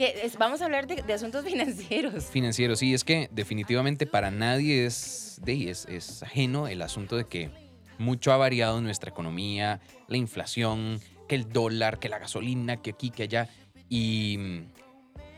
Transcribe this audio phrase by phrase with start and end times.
[0.00, 2.24] Que es- vamos a hablar de, de asuntos financieros.
[2.24, 7.26] Financiero, sí, es que definitivamente para nadie es, de, es, es ajeno el asunto de
[7.26, 7.50] que
[7.98, 9.78] mucho ha variado nuestra economía,
[10.08, 13.50] la inflación, que el dólar, que la gasolina, que aquí, que allá.
[13.90, 14.38] Y,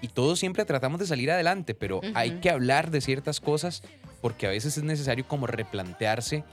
[0.00, 3.82] y todos siempre tratamos de salir adelante, pero hay que hablar de ciertas cosas
[4.20, 6.44] porque a veces es necesario como replantearse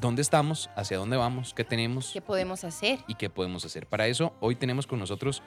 [0.00, 3.00] dónde estamos, hacia dónde vamos, qué tenemos ¿Qué podemos hacer?
[3.06, 3.86] y qué podemos hacer.
[3.86, 5.42] Para eso, hoy tenemos con nosotros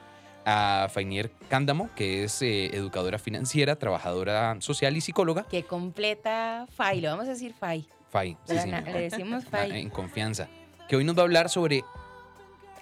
[0.46, 5.44] a Fainier Cándamo, que es eh, educadora financiera, trabajadora social y psicóloga.
[5.48, 7.86] Que completa FAI, lo vamos a decir FAI.
[8.10, 8.70] FAI, sí, sí.
[8.70, 9.80] Le decimos FAI.
[9.80, 10.48] En confianza.
[10.88, 11.82] Que hoy nos va a hablar sobre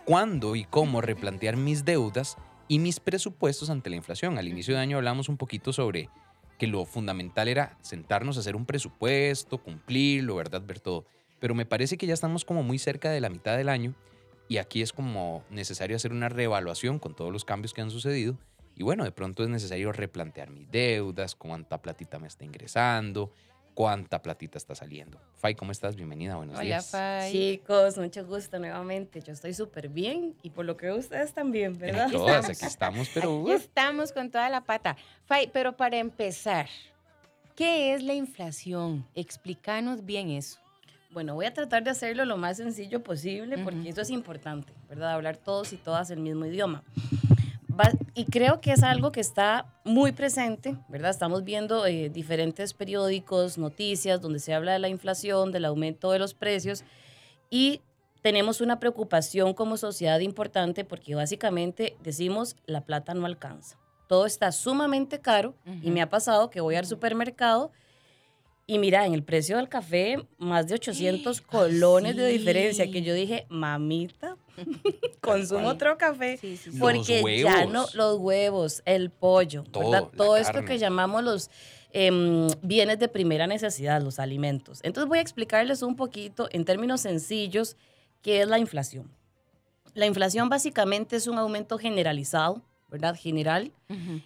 [0.04, 2.36] cuándo y cómo replantear mis deudas
[2.68, 4.36] y mis presupuestos ante la inflación.
[4.36, 6.10] Al inicio de año hablamos un poquito sobre
[6.58, 10.62] que lo fundamental era sentarnos a hacer un presupuesto, cumplirlo, ¿verdad?
[10.62, 11.06] Ver todo.
[11.40, 13.94] Pero me parece que ya estamos como muy cerca de la mitad del año
[14.48, 18.36] y aquí es como necesario hacer una reevaluación con todos los cambios que han sucedido.
[18.76, 23.30] Y bueno, de pronto es necesario replantear mis deudas, cuánta platita me está ingresando,
[23.74, 25.20] cuánta platita está saliendo.
[25.34, 25.94] Fay, ¿cómo estás?
[25.96, 26.90] Bienvenida, buenos Hola, días.
[26.90, 27.32] FAI.
[27.32, 29.20] Chicos, mucho gusto nuevamente.
[29.20, 32.06] Yo estoy súper bien y por lo que ustedes también, ¿verdad?
[32.06, 32.58] En todas, estamos.
[32.58, 34.96] aquí estamos, pero Aquí estamos con toda la pata.
[35.24, 36.68] Fai, pero para empezar,
[37.54, 39.06] ¿qué es la inflación?
[39.14, 40.63] Explícanos bien eso.
[41.14, 43.88] Bueno, voy a tratar de hacerlo lo más sencillo posible porque Ujú.
[43.88, 45.12] eso es importante, ¿verdad?
[45.12, 46.82] Hablar todos y todas el mismo idioma.
[47.70, 51.10] Va- y creo que es algo que está muy presente, ¿verdad?
[51.12, 56.18] Estamos viendo eh, diferentes periódicos, noticias, donde se habla de la inflación, del aumento de
[56.18, 56.82] los precios
[57.48, 57.80] y
[58.20, 63.78] tenemos una preocupación como sociedad importante porque básicamente decimos la plata no alcanza.
[64.08, 67.70] Todo está sumamente caro y me ha pasado que voy al supermercado
[68.66, 73.12] y mira, en el precio del café, más de 800 colones de diferencia, que yo
[73.14, 74.36] dije, mamita,
[75.20, 76.36] consumo otro café.
[76.36, 76.78] Sí, sí, sí.
[76.78, 80.68] Los Porque ya no, los huevos, el pollo, Todo, Todo esto carne.
[80.68, 81.50] que llamamos los
[81.92, 84.80] em, bienes de primera necesidad, los alimentos.
[84.82, 87.76] Entonces voy a explicarles un poquito, en términos sencillos,
[88.22, 89.10] qué es la inflación.
[89.94, 93.16] La inflación básicamente es un aumento generalizado, ¿verdad?
[93.16, 93.72] General,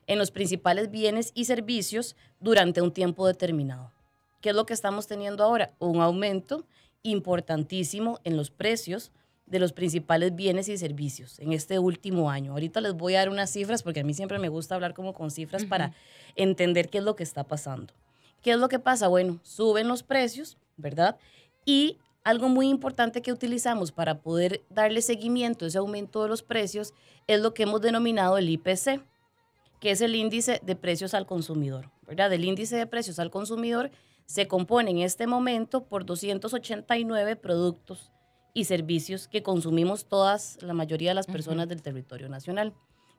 [0.07, 3.93] en los principales bienes y servicios durante un tiempo determinado.
[4.41, 5.73] ¿Qué es lo que estamos teniendo ahora?
[5.79, 6.65] Un aumento
[7.03, 9.11] importantísimo en los precios
[9.47, 12.53] de los principales bienes y servicios en este último año.
[12.53, 15.15] Ahorita les voy a dar unas cifras porque a mí siempre me gusta hablar como
[15.15, 15.93] con cifras para
[16.37, 17.95] entender qué es lo que está pasando.
[18.43, 19.09] ¿Qué es lo que pasa?
[19.09, 21.17] Bueno, suben los precios, ¿verdad?
[21.65, 26.43] Y algo muy importante que utilizamos para poder darle seguimiento a ese aumento de los
[26.43, 26.93] precios
[27.27, 29.03] es lo que hemos denominado el IPC,
[29.81, 32.33] que es el índice de precios al consumidor, ¿verdad?
[32.33, 33.91] El índice de precios al consumidor
[34.29, 38.13] se compone en este momento por 289 productos
[38.53, 42.75] y servicios que consumimos todas, la mayoría de las personas del territorio nacional.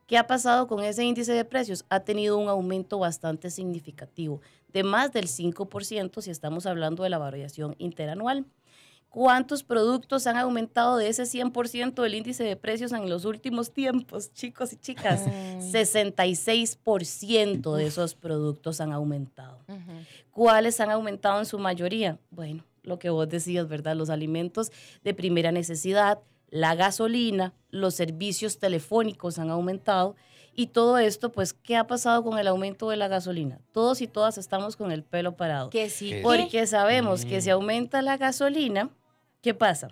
[0.06, 1.84] ¿Qué ha pasado con ese índice de precios?
[1.88, 4.40] Ha tenido un aumento bastante significativo,
[4.72, 8.46] de más del 5% si estamos hablando de la variación interanual.
[9.10, 14.32] ¿Cuántos productos han aumentado de ese 100% del índice de precios en los últimos tiempos,
[14.34, 15.22] chicos y chicas?
[15.26, 15.58] Ay.
[15.60, 19.58] 66% de esos productos han aumentado.
[20.30, 22.18] ¿Cuáles han aumentado en su mayoría?
[22.30, 23.96] Bueno, lo que vos decías, ¿verdad?
[23.96, 24.70] Los alimentos
[25.02, 30.16] de primera necesidad, la gasolina, los servicios telefónicos han aumentado.
[30.54, 33.60] Y todo esto, pues, ¿qué ha pasado con el aumento de la gasolina?
[33.72, 35.70] Todos y todas estamos con el pelo parado.
[35.70, 36.14] Que sí.
[36.22, 37.42] Porque sabemos que Mm.
[37.42, 38.90] si aumenta la gasolina,
[39.40, 39.88] ¿qué pasa?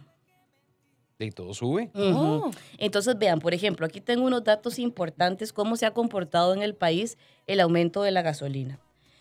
[1.19, 1.91] Y todo sube.
[1.95, 2.51] Oh.
[2.79, 6.75] Entonces, vean, por ejemplo, aquí tengo unos datos importantes, cómo se ha comportado en el
[6.77, 8.79] país el aumento de la gasolina.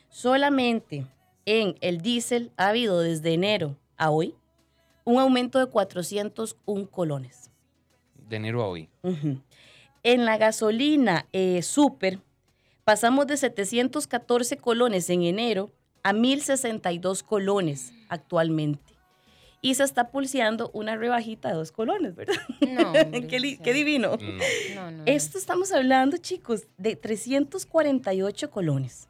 [0.10, 1.08] Solamente
[1.46, 4.36] en el diésel ha habido desde enero a hoy
[5.06, 7.50] un aumento de 401 colones.
[8.28, 8.90] De enero a hoy.
[10.04, 12.20] En la gasolina eh, super
[12.84, 15.72] pasamos de 714 colones en enero
[16.04, 18.97] a 1062 colones actualmente.
[19.62, 22.36] Y se está pulseando una rebajita de dos colones, ¿verdad?
[22.62, 24.18] No, hombre, qué, divino.
[24.18, 24.18] No.
[24.76, 25.04] No, no, no.
[25.06, 29.08] Esto estamos hablando, chicos, de 348 colones.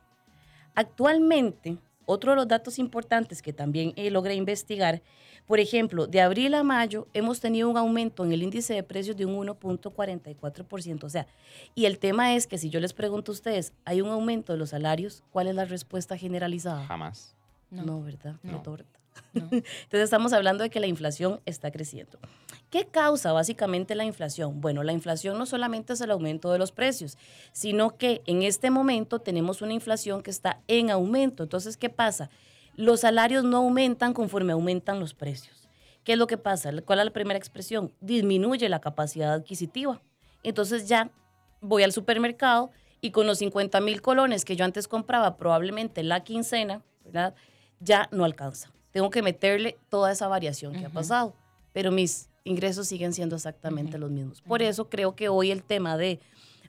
[0.74, 5.02] Actualmente, otro de los datos importantes que también eh, logré investigar,
[5.46, 9.18] por ejemplo, de abril a mayo hemos tenido un aumento en el índice de precios
[9.18, 11.04] de un 1.44%.
[11.04, 11.28] O sea,
[11.76, 14.60] y el tema es que si yo les pregunto a ustedes, ¿hay un aumento de
[14.60, 15.24] los salarios?
[15.32, 16.86] ¿Cuál es la respuesta generalizada?
[16.86, 17.36] Jamás.
[17.70, 18.36] No, ¿verdad?
[18.44, 18.62] No.
[19.34, 19.42] No.
[19.52, 22.20] Entonces estamos hablando de que la inflación está creciendo.
[22.70, 24.60] ¿Qué causa básicamente la inflación?
[24.60, 27.18] Bueno, la inflación no solamente es el aumento de los precios,
[27.54, 31.44] sino que en este momento tenemos una inflación que está en aumento.
[31.44, 32.30] Entonces, ¿qué pasa?
[32.76, 35.70] Los salarios no aumentan conforme aumentan los precios.
[36.04, 36.72] ¿Qué es lo que pasa?
[36.86, 37.94] ¿Cuál es la primera expresión?
[38.02, 40.02] Disminuye la capacidad adquisitiva.
[40.44, 41.10] Entonces ya
[41.62, 46.24] voy al supermercado Y con los 50 mil colones que yo antes compraba, probablemente la
[46.24, 47.36] quincena, ¿verdad?
[47.80, 48.72] Ya no alcanza.
[48.92, 51.34] Tengo que meterle toda esa variación que ha pasado.
[51.74, 54.42] Pero mis ingresos siguen siendo exactamente los mismos.
[54.42, 56.20] Por eso creo que hoy el tema de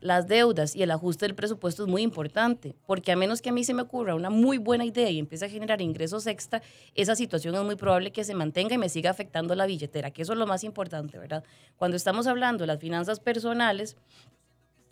[0.01, 3.53] las deudas y el ajuste del presupuesto es muy importante, porque a menos que a
[3.53, 6.63] mí se me ocurra una muy buena idea y empiece a generar ingresos extra,
[6.95, 10.23] esa situación es muy probable que se mantenga y me siga afectando la billetera, que
[10.23, 11.45] eso es lo más importante, ¿verdad?
[11.77, 13.97] Cuando estamos hablando de las finanzas personales,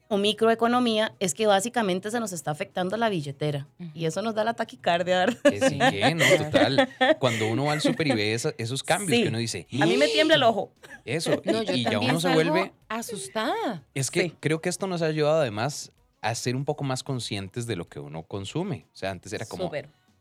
[0.09, 4.45] o microeconomía es que básicamente se nos está afectando la billetera y eso nos da
[4.45, 5.27] la taquicardia.
[5.27, 6.89] Que sí, que no, total.
[7.19, 9.67] Cuando uno va al super y ve esos cambios que uno dice...
[9.81, 10.73] A mí me tiembla el ojo.
[11.05, 12.73] Eso, y, ya uno se vuelve...
[12.89, 13.85] Asustada.
[13.95, 17.67] Es que creo que esto nos ha ayudado además a ser un poco más conscientes
[17.67, 18.87] de lo que uno consume.
[18.93, 19.71] O sea, antes era como...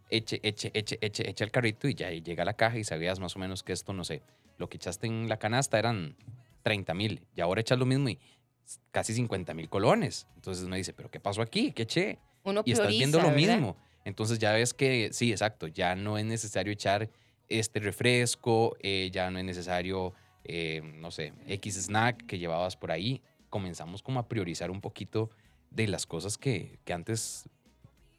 [0.09, 3.19] Eche, eche, eche, eche, eche el carrito y ya llega a la caja y sabías
[3.19, 4.21] más o menos que esto, no sé,
[4.59, 6.15] lo que echaste en la canasta eran
[6.61, 8.19] 30 mil y ahora echas lo mismo y
[8.91, 10.27] casi 50 mil colones.
[10.35, 11.71] Entonces uno dice, ¿pero qué pasó aquí?
[11.71, 12.19] ¿Qué che?
[12.44, 13.75] Uno y estás viendo lo mismo.
[14.03, 17.09] Entonces ya ves que, sí, exacto, ya no es necesario echar
[17.50, 20.13] este refresco, eh, ya no es necesario,
[20.44, 23.21] eh, no sé, X snack que llevabas por ahí.
[23.50, 25.29] Comenzamos como a priorizar un poquito
[25.71, 27.50] de las cosas que, que antes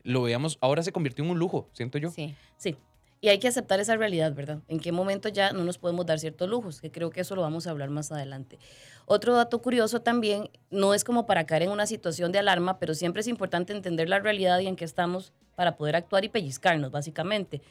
[0.03, 2.11] lo veíamos, ahora se convirtió en un lujo, siento yo.
[2.11, 2.77] Sí, sí.
[3.21, 4.61] Y hay que aceptar esa realidad, ¿verdad?
[4.69, 7.43] En qué momento ya no nos podemos dar ciertos lujos, que creo que eso lo
[7.43, 8.59] vamos a hablar más adelante.
[9.07, 12.95] Otro dato curioso también, no es como para caer en una situación de alarma, pero
[12.95, 16.91] siempre es importante entender la realidad y en qué estamos para poder actuar y pellizcarnos,
[16.91, 17.63] básicamente.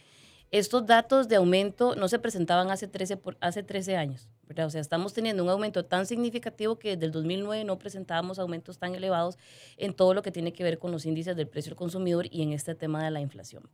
[0.52, 4.68] Estos datos de aumento no se presentaban hace 13, por, hace 13 años, ¿verdad?
[4.68, 8.78] O sea, estamos teniendo un aumento tan significativo que desde el 2009 no presentábamos aumentos
[8.78, 9.38] tan elevados
[9.78, 12.42] en todo lo que tiene que ver con los índices del precio del consumidor y
[12.42, 13.70] en este tema de la inflación.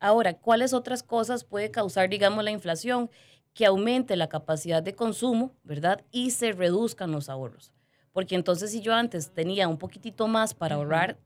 [0.00, 3.10] Ahora, ¿cuáles otras cosas puede causar, digamos, la inflación?
[3.58, 6.04] que aumente la capacidad de consumo, ¿verdad?
[6.12, 7.72] Y se reduzcan los ahorros.
[8.12, 11.18] Porque entonces si yo antes tenía un poquitito más para ahorrar,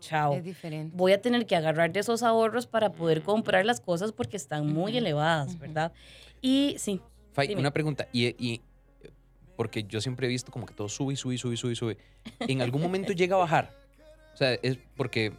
[0.00, 0.32] chao.
[0.32, 0.96] Es diferente.
[0.96, 4.66] Voy a tener que agarrar de esos ahorros para poder comprar las cosas porque están
[4.66, 5.92] muy elevadas, ¿verdad?
[6.40, 7.00] Y sí.
[7.36, 8.08] Fay, una pregunta.
[8.14, 8.62] Y,
[9.56, 11.72] porque yo siempre he visto como que todo sube y sube y sube y sube
[11.72, 11.98] y sube.
[12.40, 13.76] ¿En algún momento llega a bajar?
[14.32, 15.34] O sea, es porque...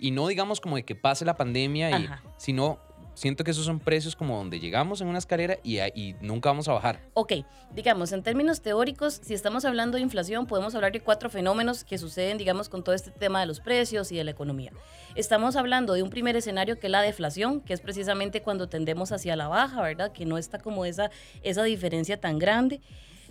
[0.00, 2.08] Y no digamos como de que pase la pandemia, y,
[2.38, 2.80] sino
[3.18, 6.72] siento que esos son precios como donde llegamos en una escalera y, nunca vamos a
[6.72, 7.00] bajar.
[7.14, 7.32] Ok,
[7.74, 11.98] digamos, en términos teóricos, si estamos hablando de inflación, podemos hablar de cuatro fenómenos que
[11.98, 14.72] suceden, digamos, con todo este tema de los precios y de la economía.
[15.16, 19.10] Estamos hablando de un primer escenario que es la deflación, que es precisamente cuando tendemos
[19.10, 20.12] hacia la baja, ¿verdad?
[20.12, 21.10] Que no está como esa,
[21.42, 22.80] esa diferencia tan grande.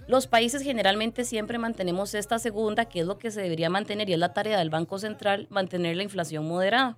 [0.08, 4.14] Los países generalmente siempre mantenemos esta segunda, que es lo que se debería mantener y
[4.14, 6.98] es la tarea del Banco Central, mantener la inflación moderada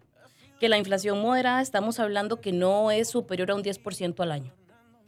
[0.60, 4.54] que la inflación moderada estamos hablando que no es superior a un 10% al año.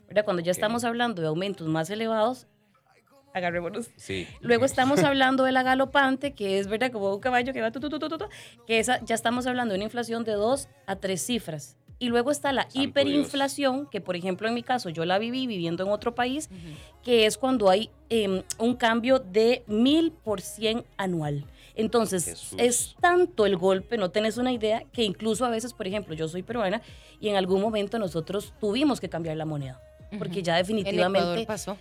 [0.08, 0.26] ¿verdad?
[0.26, 2.48] Cuando ya estamos hablando de aumentos más elevados,
[3.34, 3.92] agarrémonos.
[3.96, 4.28] Sí.
[4.42, 7.80] Luego estamos hablando de la galopante, que es verdad como un caballo que va tu,
[7.80, 8.18] tu, tu,
[8.68, 11.78] que esa, ya estamos hablando de una inflación de dos a tres cifras.
[12.02, 15.84] Y luego está la hiperinflación, que por ejemplo en mi caso yo la viví viviendo
[15.84, 16.50] en otro país,
[17.04, 21.46] que es cuando hay em, un cambio de mil por cien anual.
[21.76, 26.16] Entonces, es tanto el golpe, no tenés una idea, que incluso a veces, por ejemplo,
[26.16, 26.82] yo soy peruana
[27.20, 29.80] y en algún momento nosotros tuvimos que cambiar la moneda.
[30.18, 31.46] Porque ya definitivamente...
[31.46, 31.78] pasó.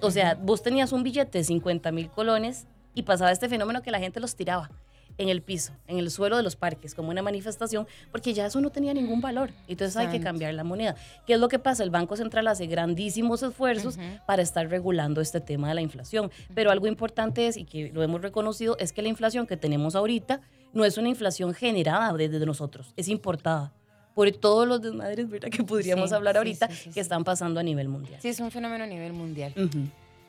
[0.00, 3.92] o sea, vos tenías un billete de 50 mil colones y pasaba este fenómeno que
[3.92, 4.68] la gente los tiraba
[5.20, 8.60] en el piso, en el suelo de los parques, como una manifestación, porque ya eso
[8.62, 9.50] no tenía ningún valor.
[9.68, 10.96] Entonces hay que cambiar la moneda.
[11.26, 11.82] ¿Qué es lo que pasa?
[11.82, 16.30] El Banco Central hace grandísimos esfuerzos para estar regulando este tema de la inflación.
[16.54, 19.94] Pero algo importante es, y que lo hemos reconocido, es que la inflación que tenemos
[19.94, 20.40] ahorita
[20.72, 23.72] no es una inflación generada desde nosotros, es importada
[24.14, 25.50] por todos los desmadres ¿verdad?
[25.50, 28.20] que podríamos hablar ahorita que están pasando a nivel mundial.
[28.22, 29.52] Sí, es un fenómeno a nivel mundial.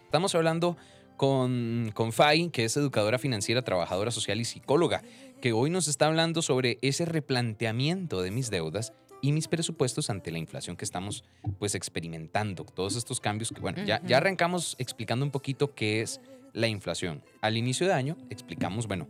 [0.06, 0.75] Estamos hablando
[1.22, 5.04] con, con Fay, que es educadora financiera, trabajadora social y psicóloga,
[5.40, 10.32] que hoy nos está hablando sobre ese replanteamiento de mis deudas y mis presupuestos ante
[10.32, 11.24] la inflación que estamos
[11.60, 16.22] pues experimentando, todos estos cambios que bueno, ya, ya arrancamos explicando un poquito qué es
[16.54, 17.22] la inflación.
[17.42, 19.08] Al inicio de año explicamos, bueno,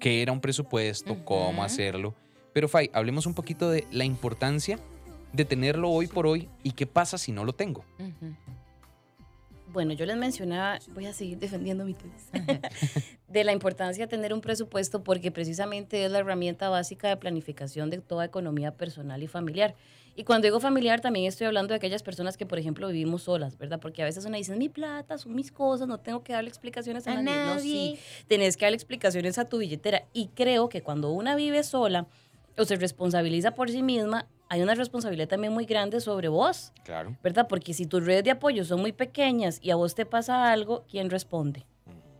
[0.00, 2.12] qué era un presupuesto, cómo hacerlo,
[2.52, 4.80] pero Fay, hablemos un poquito de la importancia
[5.32, 7.84] de tenerlo hoy por hoy y qué pasa si no lo tengo.
[9.72, 12.30] Bueno, yo les mencionaba, voy a seguir defendiendo mi tesis,
[13.28, 17.88] de la importancia de tener un presupuesto porque precisamente es la herramienta básica de planificación
[17.88, 19.74] de toda economía personal y familiar.
[20.14, 23.56] Y cuando digo familiar también estoy hablando de aquellas personas que, por ejemplo, vivimos solas,
[23.56, 23.80] ¿verdad?
[23.80, 27.06] Porque a veces uno dice, mi plata, son mis cosas, no tengo que darle explicaciones
[27.06, 27.54] a, nadie.
[27.54, 27.98] No, sí,
[28.28, 30.04] tenés que darle explicaciones a tu billetera.
[30.12, 32.06] Y creo que cuando una vive sola
[32.56, 36.72] o se responsabiliza por sí misma, hay una responsabilidad también muy grande sobre vos.
[36.84, 37.16] Claro.
[37.22, 37.46] ¿Verdad?
[37.48, 40.84] Porque si tus redes de apoyo son muy pequeñas y a vos te pasa algo,
[40.90, 41.64] ¿quién responde?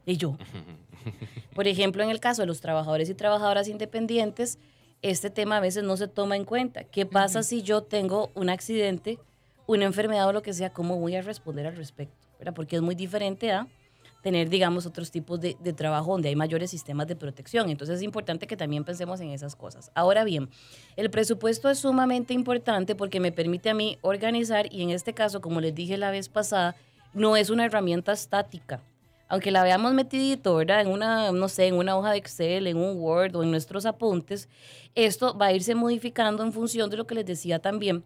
[0.07, 0.37] Y yo.
[1.55, 4.59] Por ejemplo, en el caso de los trabajadores y trabajadoras independientes,
[5.03, 6.85] este tema a veces no se toma en cuenta.
[6.85, 9.19] ¿Qué pasa si yo tengo un accidente,
[9.67, 10.73] una enfermedad o lo que sea?
[10.73, 12.17] ¿Cómo voy a responder al respecto?
[12.55, 13.69] Porque es muy diferente a
[14.23, 17.69] tener, digamos, otros tipos de, de, trabajo donde hay mayores sistemas de protección.
[17.69, 19.91] Entonces es importante que también pensemos en esas cosas.
[19.95, 20.49] Ahora bien,
[20.97, 25.41] el presupuesto es sumamente importante porque me permite a mí organizar y en este caso,
[25.41, 26.77] como les dije la vez pasada,
[27.13, 28.81] no es una herramienta estática.
[29.29, 30.83] Aunque la veamos metidito, ¿verdad?
[30.83, 33.87] En una, no sé, en una hoja de Excel, en un Word o en nuestros
[33.87, 34.49] apuntes,
[34.95, 38.05] esto va a irse modificando en función de lo que les decía también,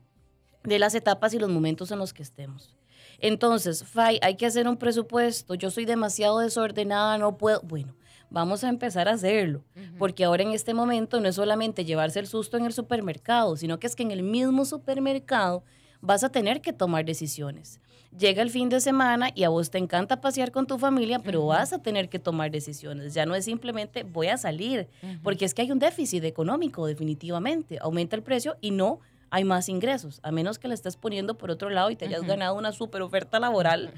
[0.62, 2.76] de las etapas y los momentos en los que estemos.
[3.20, 5.54] Entonces, Fay, hay que hacer un presupuesto.
[5.54, 7.60] Yo soy demasiado desordenada, no puedo.
[7.62, 7.94] Bueno,
[8.30, 9.64] vamos a empezar a hacerlo,
[9.98, 13.78] porque ahora en este momento no es solamente llevarse el susto en el supermercado, sino
[13.78, 15.64] que es que en el mismo supermercado
[16.00, 17.80] vas a tener que tomar decisiones.
[18.16, 21.46] Llega el fin de semana y a vos te encanta pasear con tu familia, pero
[21.46, 23.12] vas a tener que tomar decisiones.
[23.12, 24.88] Ya no es simplemente voy a salir,
[25.22, 27.78] porque es que hay un déficit económico definitivamente.
[27.80, 31.50] Aumenta el precio y no hay más ingresos, a menos que le estés poniendo por
[31.50, 33.92] otro lado y te hayas ganado una super oferta laboral.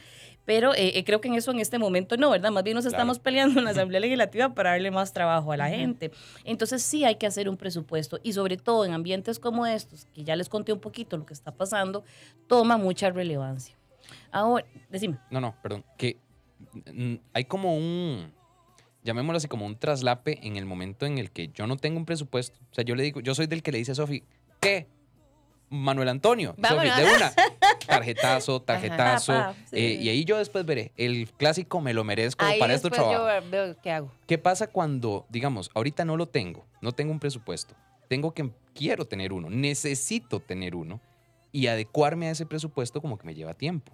[0.45, 2.51] Pero eh, eh, creo que en eso en este momento no, ¿verdad?
[2.51, 5.69] Más bien nos estamos peleando en la Asamblea Legislativa para darle más trabajo a la
[5.69, 6.11] gente.
[6.45, 10.25] Entonces sí hay que hacer un presupuesto y sobre todo en ambientes como estos, que
[10.25, 12.03] ya les conté un poquito lo que está pasando,
[12.47, 13.77] toma mucha relevancia.
[14.31, 15.19] Ahora, decime.
[15.31, 16.19] No, no, perdón, que
[17.35, 18.33] hay como un,
[19.05, 22.07] llamémoslo así, como un traslape en el momento en el que yo no tengo un
[22.07, 22.59] presupuesto.
[22.71, 24.25] O sea, yo le digo, yo soy del que le dice a Sofi,
[24.61, 24.89] ¿qué?
[25.71, 26.55] Manuel Antonio.
[26.57, 27.33] Sofi, de una.
[27.87, 29.55] Tarjetazo, tarjetazo.
[29.73, 30.93] Eh, y ahí yo después veré.
[30.97, 33.13] El clásico me lo merezco para este trabajo.
[33.13, 34.13] Yo veo qué hago.
[34.27, 37.75] ¿Qué pasa cuando, digamos, ahorita no lo tengo, no tengo un presupuesto?
[38.09, 41.01] Tengo que, quiero tener uno, necesito tener uno
[41.53, 43.93] y adecuarme a ese presupuesto como que me lleva tiempo.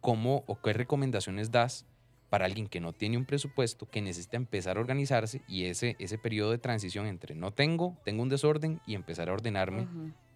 [0.00, 1.84] ¿Cómo o qué recomendaciones das
[2.30, 6.16] para alguien que no tiene un presupuesto, que necesita empezar a organizarse y ese, ese
[6.16, 9.88] periodo de transición entre no tengo, tengo un desorden y empezar a ordenarme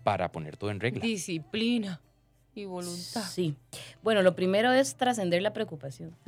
[0.04, 1.00] para poner todo en regla?
[1.00, 2.00] Disciplina
[2.54, 3.22] y voluntad.
[3.22, 3.56] Sí.
[4.02, 6.14] Bueno, lo primero es trascender la preocupación.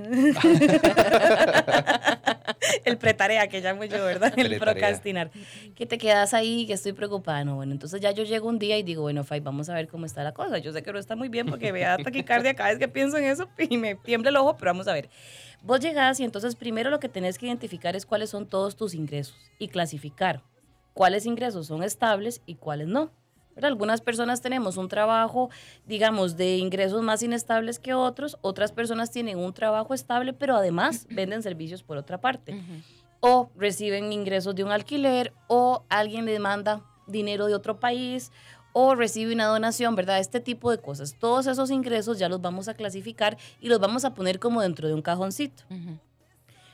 [2.85, 4.37] el pretarea que llamo yo, ¿verdad?
[4.37, 5.31] El procrastinar.
[5.77, 7.45] Que te quedas ahí, que estoy preocupada.
[7.45, 9.87] No, bueno, entonces ya yo llego un día y digo, bueno, Fay, vamos a ver
[9.87, 10.59] cómo está la cosa.
[10.59, 13.19] Yo sé que no está muy bien porque me da taquicardia cada vez que pienso
[13.19, 15.09] en eso y me tiembla el ojo, pero vamos a ver.
[15.63, 18.95] Vos llegás y entonces primero lo que tenés que identificar es cuáles son todos tus
[18.95, 20.43] ingresos y clasificar
[20.97, 23.11] cuáles ingresos son estables y cuáles no.
[23.63, 25.51] Algunas personas tenemos un trabajo,
[25.87, 31.07] digamos, de ingresos más inestables que otros, otras personas tienen un trabajo estable, pero además
[31.11, 32.61] venden servicios por otra parte.
[33.21, 38.31] O reciben ingresos de un alquiler, o alguien le manda dinero de otro país,
[38.73, 40.19] o recibe una donación, ¿verdad?
[40.19, 41.17] Este tipo de cosas.
[41.19, 44.87] Todos esos ingresos ya los vamos a clasificar y los vamos a poner como dentro
[44.87, 45.65] de un cajoncito.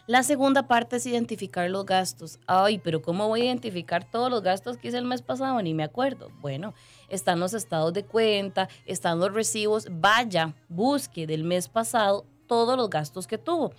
[0.08, 2.40] La segunda parte es identificar los gastos.
[2.48, 5.62] Ay, pero ¿cómo voy a identificar todos los gastos que hice el mes pasado?
[5.62, 6.30] Ni me acuerdo.
[6.40, 6.74] Bueno,
[7.08, 9.86] están los estados de cuenta, están los recibos.
[9.90, 13.72] Vaya, busque del mes pasado todos los gastos que tuvo.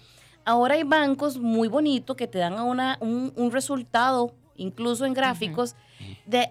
[0.45, 5.75] Ahora hay bancos muy bonitos que te dan una, un, resultado, incluso en gráficos,
[6.25, 6.49] de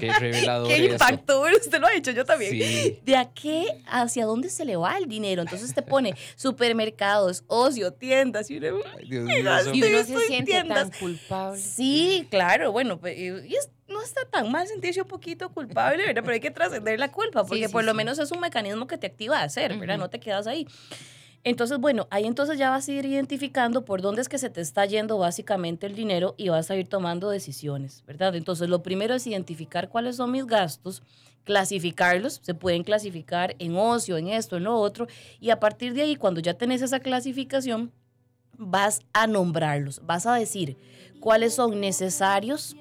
[0.00, 1.42] qué revelador ¿Qué impacto?
[1.42, 2.98] usted lo ha dicho, yo también.
[3.04, 5.42] ¿De a qué, hacia dónde se le va el dinero?
[5.42, 8.50] Entonces te pone supermercados, ocio, tiendas.
[8.50, 8.82] Y uno,
[10.04, 11.60] se siente tan culpable.
[11.60, 12.72] Sí, claro.
[12.72, 13.16] Bueno, pues,
[13.88, 16.22] no está tan mal sentirse un poquito culpable, ¿verdad?
[16.22, 19.06] Pero hay que trascender la culpa, porque por lo menos es un mecanismo que te
[19.06, 19.98] activa a hacer, ¿verdad?
[19.98, 20.66] No te quedas ahí.
[21.46, 24.62] Entonces, bueno, ahí entonces ya vas a ir identificando por dónde es que se te
[24.62, 28.34] está yendo básicamente el dinero y vas a ir tomando decisiones, ¿verdad?
[28.34, 31.02] Entonces, lo primero es identificar cuáles son mis gastos,
[31.44, 35.06] clasificarlos, se pueden clasificar en ocio, en esto, en lo otro,
[35.38, 37.92] y a partir de ahí, cuando ya tenés esa clasificación,
[38.56, 40.78] vas a nombrarlos, vas a decir
[41.20, 42.74] cuáles son necesarios,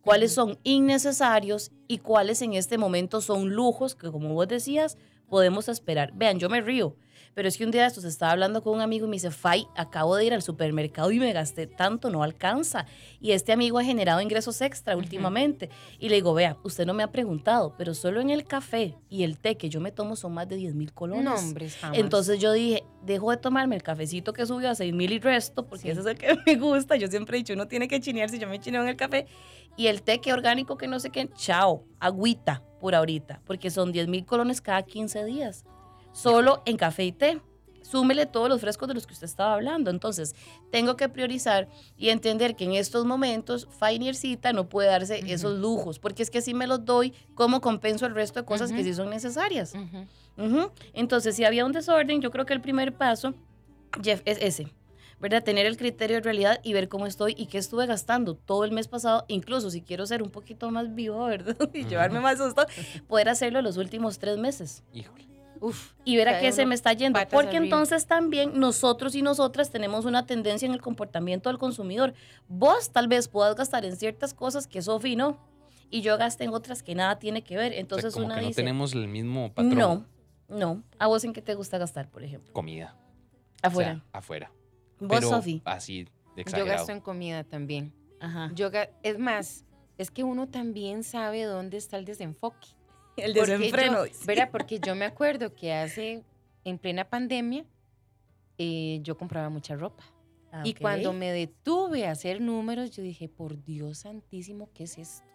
[0.00, 4.96] cuáles son innecesarios y cuáles en este momento son lujos que, como vos decías,
[5.28, 6.12] podemos esperar.
[6.14, 6.96] Vean, yo me río
[7.36, 9.30] pero es que un día de estos estaba hablando con un amigo y me dice,
[9.30, 12.86] Fay, acabo de ir al supermercado y me gasté tanto, no alcanza.
[13.20, 15.68] Y este amigo ha generado ingresos extra últimamente.
[15.98, 19.22] Y le digo, vea, usted no me ha preguntado, pero solo en el café y
[19.22, 21.24] el té que yo me tomo son más de 10 mil colones.
[21.24, 25.12] No, hombre, Entonces yo dije, dejo de tomarme el cafecito que subió a 6 mil
[25.12, 26.96] y resto, porque ese es el que me gusta.
[26.96, 29.26] Yo siempre he dicho, uno tiene que chinear si yo me chineo en el café.
[29.76, 33.92] Y el té que orgánico que no sé qué, chao, agüita por ahorita, porque son
[33.92, 35.66] 10 mil colones cada 15 días
[36.16, 37.40] solo en café y té.
[37.82, 39.90] Súmele todos los frescos de los que usted estaba hablando.
[39.90, 40.34] Entonces,
[40.72, 46.00] tengo que priorizar y entender que en estos momentos Fainiercita no puede darse esos lujos,
[46.00, 48.92] porque es que si me los doy, ¿cómo compenso el resto de cosas que sí
[48.92, 49.74] son necesarias?
[50.94, 53.34] Entonces, si había un desorden, yo creo que el primer paso,
[54.02, 54.72] Jeff, es ese.
[55.18, 55.42] ¿verdad?
[55.42, 58.72] Tener el criterio de realidad y ver cómo estoy y qué estuve gastando todo el
[58.72, 61.56] mes pasado, incluso si quiero ser un poquito más vivo, ¿verdad?
[61.72, 62.66] Y llevarme más susto,
[63.08, 64.82] poder hacerlo los últimos tres meses.
[64.92, 65.35] Híjole.
[65.60, 65.92] Uf.
[66.04, 67.18] Y ver a qué se me está yendo.
[67.30, 72.14] Porque entonces también nosotros y nosotras tenemos una tendencia en el comportamiento del consumidor.
[72.48, 75.38] Vos tal vez puedas gastar en ciertas cosas que Sofi no.
[75.90, 77.70] Y yo gasté en otras que nada tiene que ver.
[77.70, 79.78] O sea, Entonces como una que no dice, tenemos el mismo patrón.
[79.78, 80.06] no,
[80.48, 80.82] no.
[80.98, 82.52] ¿A vos en qué te gusta gastar, por ejemplo?
[82.52, 82.96] Comida.
[83.62, 83.92] Afuera.
[83.92, 84.52] O sea, afuera.
[84.98, 85.62] vos, Pero Sofi.
[85.64, 86.76] así de Yo exagerado.
[86.78, 87.92] gasto en comida también.
[88.20, 88.50] Ajá.
[88.54, 88.70] Yo
[89.02, 89.64] es más,
[89.98, 92.68] es que uno también sabe dónde está el desenfoque.
[93.16, 94.06] El Porque desenfreno.
[94.06, 94.48] yo- ¿verdad?
[94.52, 96.22] Porque yo me acuerdo que hace,
[96.64, 97.64] en plena pandemia,
[98.58, 100.04] eh, yo compraba mucha ropa.
[100.52, 104.96] Ah, Y cuando me detuve a hacer números, yo dije, por Dios santísimo, ¿qué es
[104.98, 105.26] esto?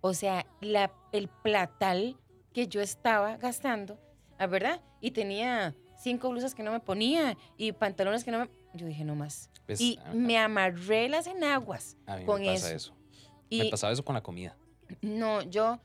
[0.00, 2.16] O sea, la, el platal
[2.52, 3.98] que yo estaba gastando,
[4.38, 4.80] ¿ah, ¿verdad?
[5.00, 8.50] Y tenía cinco blusas que no me ponía y pantalones que no me...
[8.74, 9.50] Yo dije, no más.
[9.66, 11.96] Pues, y a- me amarré las enaguas.
[12.06, 12.94] a mí con me pasa eso.
[13.50, 13.64] eso.
[13.64, 14.56] Me pasaba eso con la comida.
[15.00, 15.80] no, yo,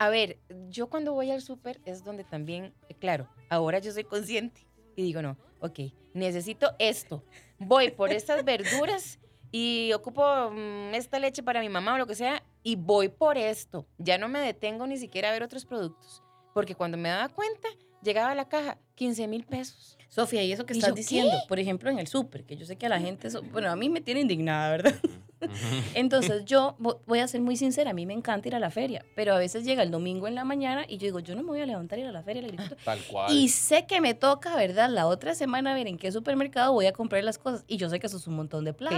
[0.00, 0.38] a ver,
[0.70, 4.66] yo cuando voy al súper es donde también, eh, claro, ahora yo soy consciente
[4.96, 5.78] y digo, no, ok,
[6.14, 7.22] necesito esto.
[7.58, 9.18] Voy por estas verduras
[9.52, 13.36] y ocupo mm, esta leche para mi mamá o lo que sea y voy por
[13.36, 13.86] esto.
[13.98, 16.22] Ya no me detengo ni siquiera a ver otros productos.
[16.54, 17.68] Porque cuando me daba cuenta,
[18.02, 19.98] llegaba a la caja 15 mil pesos.
[20.08, 21.00] Sofía, y eso que ¿Y estás yo qué?
[21.02, 23.70] diciendo, por ejemplo, en el súper, que yo sé que a la gente, eso, bueno,
[23.70, 24.94] a mí me tiene indignada, ¿verdad?
[25.94, 28.70] Entonces yo vo- voy a ser muy sincera, a mí me encanta ir a la
[28.70, 31.42] feria, pero a veces llega el domingo en la mañana y yo digo, yo no
[31.42, 32.50] me voy a levantar a ir a la feria, la.
[32.84, 33.34] Tal cual.
[33.34, 34.88] Y sé que me toca, ¿verdad?
[34.90, 37.64] La otra semana ver en qué supermercado voy a comprar las cosas.
[37.66, 38.96] Y yo sé que eso es un montón de plata.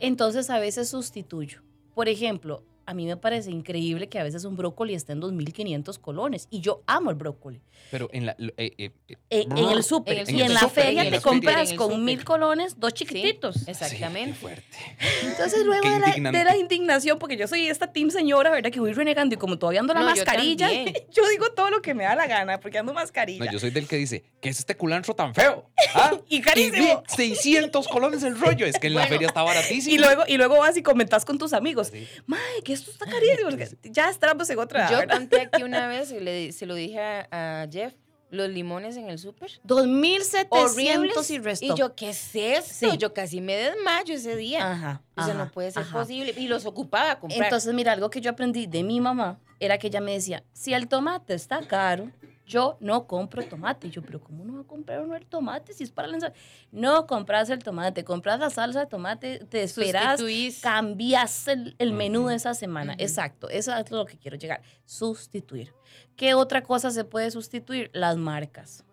[0.00, 1.62] Entonces a veces sustituyo.
[1.94, 5.98] Por ejemplo, a mí me parece increíble que a veces un brócoli esté en 2.500
[6.00, 6.48] colones.
[6.50, 7.60] Y yo amo el brócoli.
[7.90, 8.36] Pero en la.
[8.38, 10.28] eh, eh, eh, En, en el súper.
[10.30, 13.68] Y en la feria en te compras con mil colones dos Sí, chiquititos.
[13.68, 14.30] exactamente.
[14.32, 14.76] Sí, qué fuerte.
[15.24, 18.70] Entonces luego Qué de la, de la indignación, porque yo soy esta team señora, ¿verdad?
[18.70, 20.68] Que voy renegando y como todavía ando la No, mascarilla,
[21.12, 23.44] yo, digo todo lo que me da la gana, porque ando mascarilla.
[23.44, 25.68] No, yo soy del que dice, ¿qué es este culantro tan feo?
[25.94, 26.12] ¿Ah?
[26.28, 27.02] Y carísimo.
[27.08, 28.66] vi 600 colones el rollo.
[28.66, 29.94] Es que en la feria está baratísimo.
[29.94, 31.88] Y luego, y luego vas y comentas con tus amigos.
[31.92, 32.06] Sí.
[32.26, 33.50] Mae, que esto está carísimo.
[33.50, 34.90] porque Ya estamos en otra.
[34.90, 35.16] Yo ¿verdad?
[35.16, 37.94] conté aquí una vez, y le, se lo dije a, a Jeff,
[38.30, 39.50] los limones en el súper.
[39.64, 41.30] 2700 horribles.
[41.30, 41.64] y resto.
[41.64, 42.90] Y yo, ¿qué es esto?
[42.90, 42.98] Sí.
[42.98, 44.70] Yo casi me desmayo ese día.
[44.72, 45.02] Ajá.
[45.16, 45.98] o sea, ajá, no puede ser ajá.
[46.00, 46.34] posible.
[46.36, 47.44] Y los ocupaba a comprar.
[47.44, 50.74] Entonces, mira, algo que yo aprendí de mi mamá era que ella me decía, si
[50.74, 52.10] el tomate está caro,
[52.46, 53.88] yo no compro tomate.
[53.88, 56.14] Y yo, pero ¿cómo no va a comprar uno el tomate si es para la
[56.14, 56.38] ensalada?
[56.70, 60.60] No compras el tomate, compras la salsa de tomate, te esperas, Sustituís.
[60.60, 62.94] cambias el, el menú de esa semana.
[62.98, 64.62] Exacto, eso es lo que quiero llegar.
[64.84, 65.74] Sustituir.
[66.16, 67.90] ¿Qué otra cosa se puede sustituir?
[67.92, 68.84] Las marcas.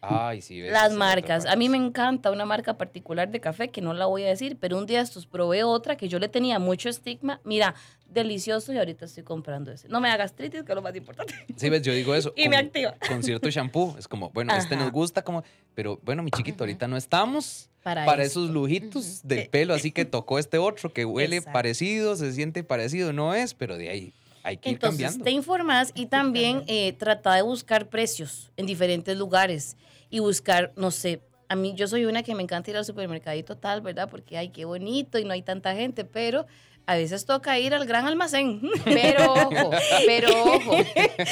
[0.00, 1.46] Ay, sí, ves, Las marcas.
[1.46, 4.56] A mí me encanta una marca particular de café que no la voy a decir,
[4.60, 7.40] pero un día estos probé otra que yo le tenía mucho estigma.
[7.44, 7.74] Mira,
[8.08, 9.88] delicioso y ahorita estoy comprando ese.
[9.88, 11.34] No me haga gastritis, que es lo más importante.
[11.56, 12.32] Sí, ves, yo digo eso.
[12.36, 12.94] Y me activa.
[13.08, 13.96] Con cierto shampoo.
[13.98, 14.84] Es como, bueno, este Ajá.
[14.84, 15.42] nos gusta, como,
[15.74, 18.40] pero bueno, mi chiquito, ahorita no estamos Para, para eso.
[18.40, 21.52] esos lujitos Eh, del pelo, así que tocó este otro que huele Exacto.
[21.54, 25.24] parecido, se siente parecido, no es, pero de ahí hay que ir Entonces, cambiando.
[25.24, 29.76] te informas y también eh, trata de buscar precios en diferentes lugares
[30.08, 33.56] y buscar, no sé, a mí yo soy una que me encanta ir al supermercadito
[33.56, 34.08] tal, ¿verdad?
[34.10, 36.46] Porque, ay, qué bonito y no hay tanta gente, pero
[36.86, 39.70] a veces toca ir al gran almacén Pero ojo,
[40.06, 40.76] pero ojo.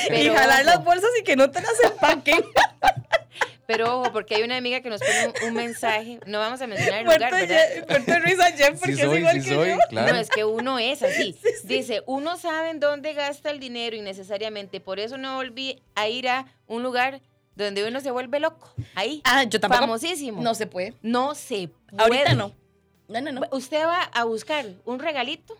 [0.08, 2.44] Pero y jalar ojo, las bolsas y que no te las empaquen.
[3.66, 6.18] Pero ojo, porque hay una amiga que nos pone un, un mensaje.
[6.26, 8.54] No vamos a mencionar el lugar, de, ¿verdad?
[8.56, 9.76] Jeff porque sí es igual sí que soy, yo.
[9.88, 10.12] claro.
[10.12, 11.36] No, es que uno es así.
[11.64, 14.80] Dice, uno sabe en dónde gasta el dinero innecesariamente.
[14.80, 17.22] Por eso no volví a ir a un lugar
[17.54, 18.74] donde uno se vuelve loco.
[18.94, 19.22] Ahí.
[19.24, 19.82] Ah, yo tampoco.
[19.82, 20.42] Famosísimo.
[20.42, 20.94] No se puede.
[21.00, 22.02] No se puede.
[22.02, 22.52] Ahorita no.
[23.08, 23.42] No, no, no.
[23.52, 25.56] Usted va a buscar un regalito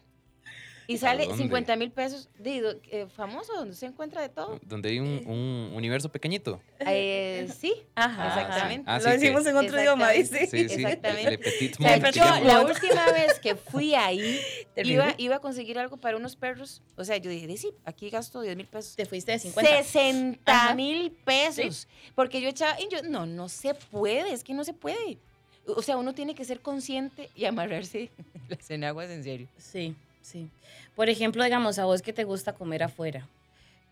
[0.87, 1.42] y ¿A sale dónde?
[1.44, 2.28] 50 mil pesos.
[2.38, 4.61] Digo, eh, famoso, donde se encuentra de todo.
[4.62, 6.61] Donde hay un, un universo pequeñito.
[6.80, 7.74] Eh, sí.
[7.94, 8.28] Ajá.
[8.28, 8.85] Exactamente.
[8.90, 10.46] Ah, Lo sí, decimos en otro idioma, dice.
[10.46, 10.74] Sí, sí.
[10.85, 11.30] Exactamente.
[11.30, 14.38] Le petit O sea, yo la última vez que fui ahí,
[14.76, 16.83] iba, iba a conseguir algo para unos perros.
[16.96, 18.94] O sea, yo dije, "Di, sí, aquí gasto 10 mil pesos.
[18.94, 19.83] Te fuiste de 50.
[19.85, 20.74] 60 Ajá.
[20.74, 21.88] mil pesos.
[22.14, 25.18] Porque yo echaba, y yo, no, no se puede, es que no se puede.
[25.66, 28.11] O sea, uno tiene que ser consciente y amarrarse
[28.48, 29.48] las enaguas en serio.
[29.57, 30.48] Sí, sí.
[30.94, 33.29] Por ejemplo, digamos, a vos que te gusta comer afuera,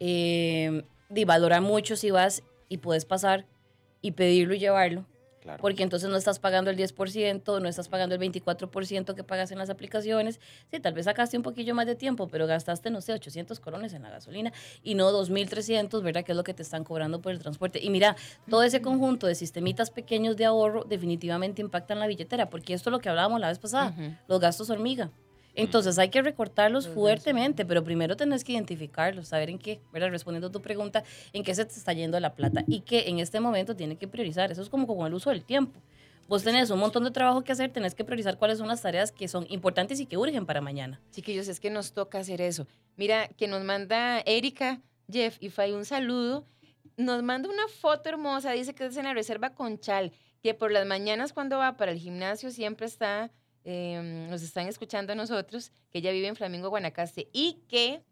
[0.01, 0.83] eh,
[1.27, 3.45] valora mucho si vas y puedes pasar
[4.01, 5.05] y pedirlo y llevarlo.
[5.43, 5.61] Claro.
[5.61, 9.59] porque entonces no estás pagando el 10%, no estás pagando el 24% que pagas en
[9.59, 10.39] las aplicaciones.
[10.71, 13.93] Sí, tal vez sacaste un poquillo más de tiempo, pero gastaste, no sé, 800 colones
[13.93, 14.53] en la gasolina
[14.85, 16.23] y no 2.300, ¿verdad?
[16.25, 17.81] Que es lo que te están cobrando por el transporte.
[17.83, 18.15] Y mira,
[18.49, 22.93] todo ese conjunto de sistemitas pequeños de ahorro definitivamente impactan la billetera, porque esto es
[22.93, 23.95] lo que hablábamos la vez pasada,
[24.29, 25.11] los gastos hormiga.
[25.55, 30.11] Entonces hay que recortarlos Los fuertemente, pero primero tenés que identificarlos, saber en qué, ¿verdad?
[30.11, 33.19] Respondiendo a tu pregunta, en qué se te está yendo la plata y que en
[33.19, 34.51] este momento tiene que priorizar.
[34.51, 35.81] Eso es como con el uso del tiempo.
[36.29, 39.13] Vos tenés un montón de trabajo que hacer, tenés que priorizar cuáles son las tareas
[39.13, 41.01] que son importantes y que urgen para mañana.
[41.11, 42.67] Chiquillos, es que nos toca hacer eso.
[42.97, 46.47] Mira, que nos manda Erika, Jeff y Fay un saludo.
[46.97, 50.13] Nos manda una foto hermosa, dice que es en la reserva Conchal,
[50.43, 53.31] que por las mañanas cuando va para el gimnasio siempre está,
[53.65, 58.03] eh, nos están escuchando a nosotros, que ella vive en Flamingo, Guanacaste, y que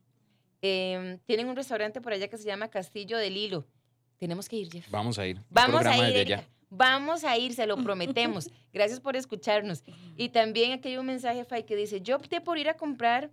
[0.63, 3.67] eh, tienen un restaurante por allá que se llama Castillo del Hilo.
[4.19, 4.91] Tenemos que ir, Jeff.
[4.91, 5.41] Vamos a ir.
[5.49, 6.45] Vamos a ir, Erika.
[6.69, 8.49] Vamos a ir, se lo prometemos.
[8.73, 9.83] Gracias por escucharnos.
[10.17, 13.31] Y también aquí hay un mensaje, Fay, que dice, yo opté por ir a comprar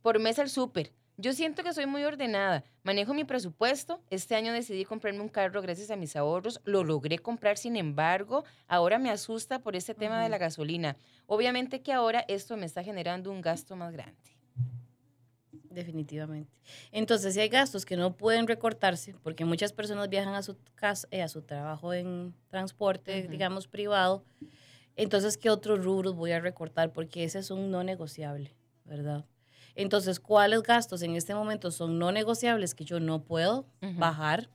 [0.00, 0.92] por mes al súper.
[1.20, 2.62] Yo siento que soy muy ordenada.
[2.84, 4.00] Manejo mi presupuesto.
[4.08, 6.60] Este año decidí comprarme un carro gracias a mis ahorros.
[6.62, 10.96] Lo logré comprar, sin embargo, ahora me asusta por este tema de la gasolina.
[11.26, 14.36] Obviamente que ahora esto me está generando un gasto más grande.
[15.50, 16.52] Definitivamente.
[16.92, 21.08] Entonces, si hay gastos que no pueden recortarse, porque muchas personas viajan a su casa,
[21.10, 24.24] eh, a su trabajo en transporte, digamos, privado,
[24.94, 26.92] entonces, ¿qué otros rubros voy a recortar?
[26.92, 28.54] Porque ese es un no negociable,
[28.84, 29.24] ¿verdad?
[29.78, 33.64] Entonces, ¿cuáles gastos en este momento son no negociables que yo no puedo
[33.96, 34.50] bajar?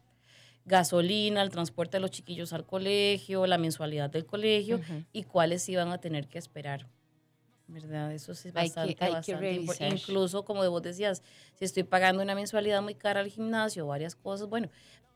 [0.65, 4.81] Gasolina, el transporte de los chiquillos al colegio, la mensualidad del colegio,
[5.13, 6.87] y cuáles van a tener que esperar.
[7.67, 8.11] ¿Verdad?
[8.11, 9.93] Eso sí es Hay que- bastante, hay que bastante impor- revisar.
[9.93, 11.23] Incluso, como vos decías,
[11.57, 14.67] si estoy pagando una mensualidad muy cara al gimnasio, varias cosas, bueno,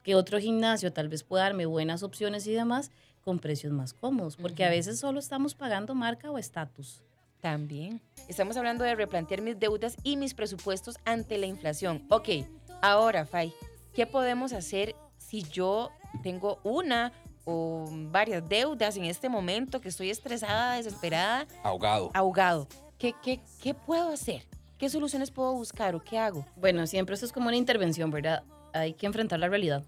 [0.04, 2.91] que otro gimnasio tal vez pueda darme buenas opciones y demás
[3.22, 7.04] con precios más cómodos, porque a veces solo estamos pagando marca o estatus.
[7.41, 8.02] También.
[8.28, 12.06] Estamos hablando de replantear mis deudas y mis presupuestos ante la inflación.
[12.10, 12.30] Ok,
[12.82, 13.54] ahora, Fay,
[13.93, 15.91] ¿qué podemos hacer si yo
[16.23, 17.12] tengo una
[17.45, 22.12] o varias deudas en este momento, que estoy estresada, desesperada, Ahogado.
[22.13, 22.67] ahogado?
[22.97, 24.43] ¿Qué, qué, qué puedo hacer?
[24.78, 26.45] ¿Qué soluciones puedo buscar o qué hago?
[26.56, 28.43] Bueno, siempre esto es como una intervención, ¿verdad?
[28.73, 29.84] Hay que enfrentar la realidad.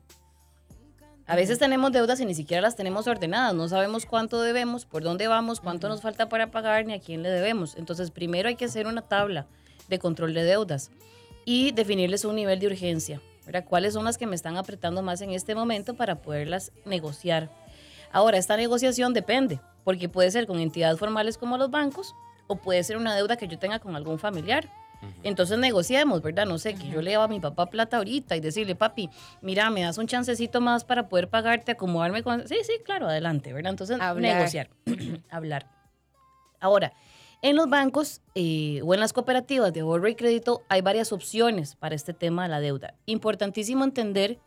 [1.30, 5.04] A veces tenemos deudas y ni siquiera las tenemos ordenadas, no sabemos cuánto debemos, por
[5.04, 7.76] dónde vamos, cuánto nos falta para pagar ni a quién le debemos.
[7.78, 9.46] Entonces, primero hay que hacer una tabla
[9.90, 10.90] de control de deudas
[11.46, 13.64] y definirles un nivel de urgencia, ¿verdad?
[13.64, 17.52] ¿Cuáles son las que me están apretando más en este momento para poderlas negociar?
[18.12, 22.16] Ahora, esta negociación depende, porque puede ser con entidades formales como los bancos
[22.48, 24.68] o puede ser una deuda que yo tenga con algún familiar.
[25.24, 26.46] Entonces negociemos, ¿verdad?
[26.46, 29.10] No sé, que yo le deba a mi papá plata ahorita y decirle, papi,
[29.42, 32.48] mira, me das un chancecito más para poder pagarte, acomodarme con...
[32.48, 33.72] Sí, sí, claro, adelante, ¿verdad?
[33.72, 34.36] Entonces, Hablar.
[34.36, 34.70] negociar,
[35.30, 35.68] hablar.
[36.60, 36.94] Ahora,
[37.42, 41.76] en los bancos eh, o en las cooperativas de ahorro y crédito hay varias opciones
[41.76, 42.96] para este tema de la deuda.
[43.06, 44.40] Importantísimo entender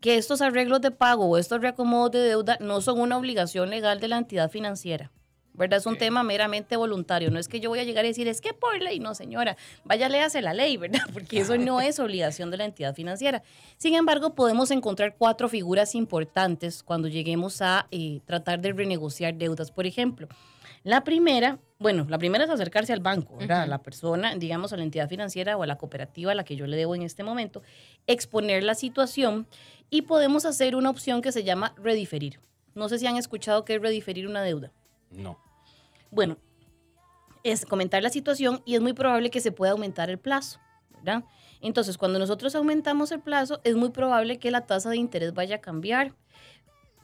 [0.00, 4.00] que estos arreglos de pago o estos reacomodos de deuda no son una obligación legal
[4.00, 5.10] de la entidad financiera.
[5.56, 5.78] ¿Verdad?
[5.78, 7.30] Es un tema meramente voluntario.
[7.30, 9.56] No es que yo voy a llegar y decir, es que por ley, no, señora,
[9.84, 11.00] vaya, léase la ley, ¿verdad?
[11.12, 13.42] Porque eso no es obligación de la entidad financiera.
[13.76, 19.70] Sin embargo, podemos encontrar cuatro figuras importantes cuando lleguemos a eh, tratar de renegociar deudas.
[19.70, 20.28] Por ejemplo,
[20.86, 23.62] la primera, bueno, la primera es acercarse al banco, ¿verdad?
[23.62, 26.54] A la persona, digamos, a la entidad financiera o a la cooperativa a la que
[26.54, 27.62] yo le debo en este momento,
[28.06, 29.48] exponer la situación
[29.90, 32.38] y podemos hacer una opción que se llama rediferir.
[32.76, 34.70] No sé si han escuchado qué es rediferir una deuda.
[35.10, 35.38] No.
[36.10, 36.36] Bueno,
[37.42, 40.58] es comentar la situación y es muy probable que se pueda aumentar el plazo,
[40.90, 41.24] ¿verdad?
[41.60, 45.56] Entonces, cuando nosotros aumentamos el plazo, es muy probable que la tasa de interés vaya
[45.56, 46.12] a cambiar.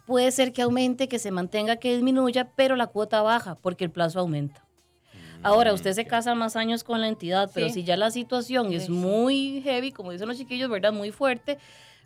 [0.06, 3.90] Puede ser que aumente, que se mantenga, que disminuya, pero la cuota baja porque el
[3.90, 4.66] plazo aumenta.
[5.44, 7.74] Ahora, usted se Mm, casa más años con la entidad, pero Sí.
[7.74, 10.92] si ya la situación Sí, es muy heavy, como dicen los chiquillos, ¿verdad?
[10.92, 11.58] Muy fuerte,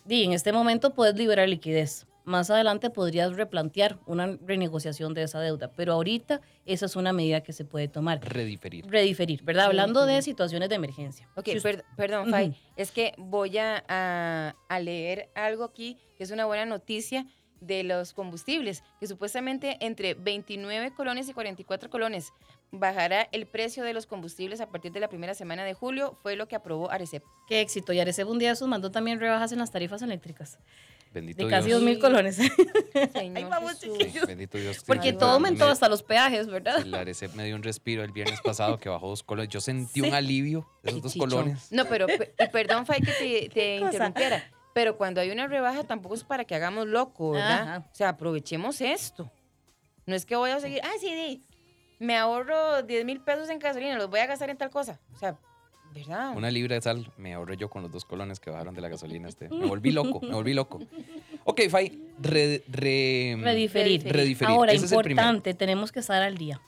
[0.04, 2.06] di, en este momento puedes liberar liquidez.
[2.26, 7.40] Más adelante podrías replantear una renegociación de esa deuda, pero ahorita esa es una medida
[7.42, 8.18] que se puede tomar.
[8.20, 8.84] Rediferir.
[8.90, 9.66] Rediferir, ¿verdad?
[9.66, 11.28] Hablando de situaciones de emergencia.
[11.36, 12.48] Ok, Si usted- per- perdón, Fay.
[12.48, 12.56] Ujú.
[12.74, 17.26] Es que voy a, a- a leer algo aquí que es una buena noticia
[17.60, 22.32] de los combustibles, que supuestamente entre 29 colones y 44 colones
[22.72, 26.34] bajará el precio de los combustibles a partir de la primera semana de julio, fue
[26.34, 27.22] lo que aprobó Arecep.
[27.46, 27.92] Qué éxito.
[27.92, 30.58] Y Arecep un día de esos mandó también rebajas en las tarifas eléctricas.
[31.12, 31.80] Bendito De casi Dios.
[31.80, 32.36] dos mil colones.
[32.36, 32.52] Señor
[33.50, 33.96] vamos, Jesús.
[33.98, 34.26] chiquillos.
[34.26, 34.82] Bendito Dios.
[34.86, 36.80] Porque todo aumentó me- hasta los peajes, ¿verdad?
[36.82, 39.48] El Arecep me dio un respiro el viernes pasado que bajó dos colones.
[39.48, 40.06] Yo sentí Sí.
[40.08, 41.30] un alivio de esos Qué dos chichón.
[41.30, 41.72] colones.
[41.72, 44.44] No, pero pe- y perdón, Fay, que te, te interrumpiera.
[44.74, 47.62] Pero cuando hay una rebaja tampoco es para que hagamos loco, ¿verdad?
[47.62, 47.88] Ajá.
[47.90, 49.30] O sea, aprovechemos esto.
[50.04, 51.42] No es que voy a seguir, ah, sí, sí,
[51.98, 55.00] me ahorro 10 mil pesos en gasolina, los voy a gastar en tal cosa.
[55.14, 55.38] O sea,
[55.94, 56.36] ¿verdad?
[56.36, 58.88] Una libra de sal me ahorré yo con los dos colones que bajaron de la
[58.88, 59.28] gasolina.
[59.28, 59.48] Este.
[59.48, 60.80] Me volví loco, me volví loco.
[61.44, 64.02] Ok, Fai, re, re- Rediferir.
[64.12, 64.54] rediferir.
[64.54, 65.22] Ahora, Ese es el primero.
[65.26, 66.60] importante, tenemos que estar al día.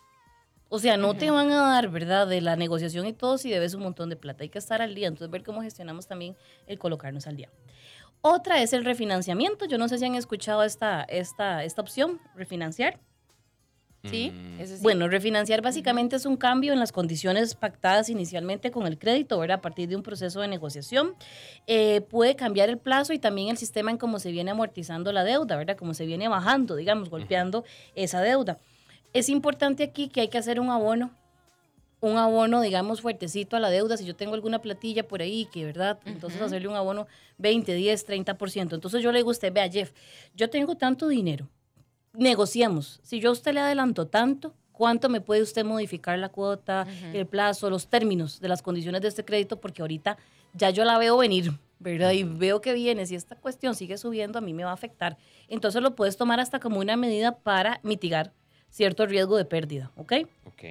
[0.70, 2.26] O sea, no te van a dar, ¿verdad?
[2.26, 4.42] De la negociación y todo si debes un montón de plata.
[4.42, 5.09] Hay que estar al día.
[5.09, 7.48] Entonces, ver cómo gestionamos también el colocarnos al día.
[8.20, 9.64] Otra es el refinanciamiento.
[9.64, 13.00] Yo no sé si han escuchado esta, esta, esta opción, refinanciar.
[14.04, 14.82] Sí, Mm, eso sí.
[14.82, 19.58] Bueno, refinanciar básicamente es un cambio en las condiciones pactadas inicialmente con el crédito, ¿verdad?
[19.58, 21.14] A partir de un proceso de negociación.
[21.66, 25.24] Eh, puede cambiar el plazo y también el sistema en cómo se viene amortizando la
[25.24, 25.76] deuda, ¿verdad?
[25.76, 27.64] Cómo se viene bajando, digamos, golpeando
[27.96, 28.58] esa deuda.
[29.12, 31.11] Es importante aquí que hay que hacer un abono,
[32.00, 33.96] un abono, digamos, fuertecito a la deuda.
[33.96, 35.98] Si yo tengo alguna platilla por ahí, que, ¿verdad?
[36.04, 37.08] Entonces hacerle un abono
[37.38, 38.74] 20, 10, 30%.
[38.74, 39.92] Entonces yo le digo a usted, vea, Jeff,
[40.37, 41.48] yo tengo tanto dinero
[42.12, 43.01] negociamos.
[43.03, 47.27] Si yo a usted le adelanto tanto, ¿cuánto me puede usted modificar la cuota, el
[47.27, 49.61] plazo, los términos de las condiciones de este crédito?
[49.61, 50.16] Porque ahorita
[50.55, 52.12] ya yo la veo venir, ¿verdad?
[52.12, 53.07] Y veo que viene.
[53.07, 55.16] Si esta cuestión sigue subiendo, a mí me va a afectar.
[55.49, 58.33] Entonces lo puedes tomar hasta como una medida para mitigar
[58.71, 60.12] cierto riesgo de pérdida, ¿ok?
[60.47, 60.64] Ok.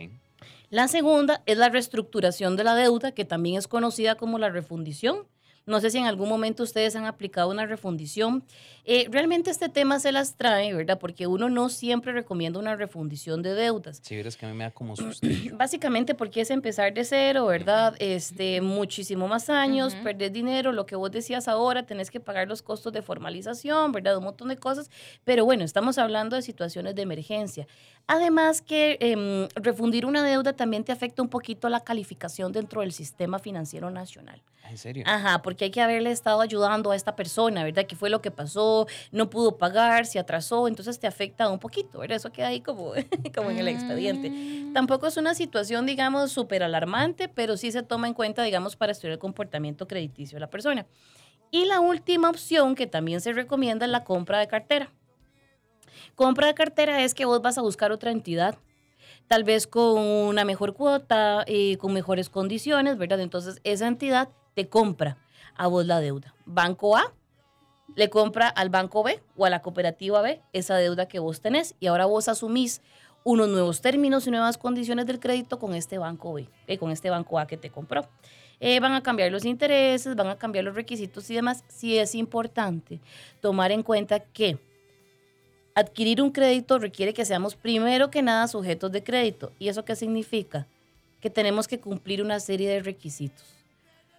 [0.70, 5.26] La segunda es la reestructuración de la deuda, que también es conocida como la refundición.
[5.68, 8.42] No sé si en algún momento ustedes han aplicado una refundición.
[8.86, 10.98] Eh, realmente este tema se las trae, ¿verdad?
[10.98, 14.00] Porque uno no siempre recomienda una refundición de deudas.
[14.02, 15.58] Si vieras que a mí me da como sustillo.
[15.58, 17.96] Básicamente porque es empezar de cero, ¿verdad?
[18.00, 20.04] Este, muchísimo más años, Ujú.
[20.04, 24.18] perder dinero, lo que vos decías ahora, tenés que pagar los costos de formalización, ¿verdad?
[24.18, 24.90] Un montón de cosas.
[25.26, 27.68] Pero bueno, estamos hablando de situaciones de emergencia.
[28.08, 32.94] Además que em, refundir una deuda también te afecta un poquito la calificación dentro del
[32.94, 34.42] sistema financiero nacional.
[34.64, 35.04] Ah, ¿En serio?
[35.06, 37.86] Ajá, porque hay que haberle estado ayudando a esta persona, ¿verdad?
[37.86, 38.88] ¿Qué fue lo que pasó?
[39.12, 42.16] No pudo pagar, se atrasó, entonces te afecta un poquito, ¿verdad?
[42.16, 42.94] Eso queda ahí como,
[43.36, 44.30] como en el expediente.
[44.30, 44.72] Mm.
[44.72, 48.94] Tampoco es una situación, digamos, súper alarmante, pero sí se toma en cuenta, digamos, para
[48.94, 50.86] estudiar el comportamiento crediticio de la persona.
[51.52, 54.92] Y la última opción que también se recomienda es la compra de cartera.
[56.16, 58.56] Compra de cartera es que vos vas a buscar otra entidad,
[59.28, 63.20] tal vez con una mejor cuota, eh, con mejores condiciones, ¿verdad?
[63.20, 65.18] Entonces esa entidad te compra
[65.56, 66.34] a vos la deuda.
[66.46, 67.14] Banco A
[67.96, 71.76] le compra al banco B o a la cooperativa B esa deuda que vos tenés
[71.80, 72.82] y ahora vos asumís
[73.24, 77.10] unos nuevos términos y nuevas condiciones del crédito con este banco B, eh, con este
[77.10, 78.08] banco A que te compró.
[78.60, 81.64] Eh, van a cambiar los intereses, van a cambiar los requisitos y demás.
[81.68, 83.02] Sí es importante
[83.42, 84.58] tomar en cuenta que
[85.78, 89.52] adquirir un crédito requiere que seamos primero que nada sujetos de crédito.
[89.60, 90.66] ¿Y eso qué significa?
[91.22, 93.46] Que tenemos que cumplir una serie de requisitos.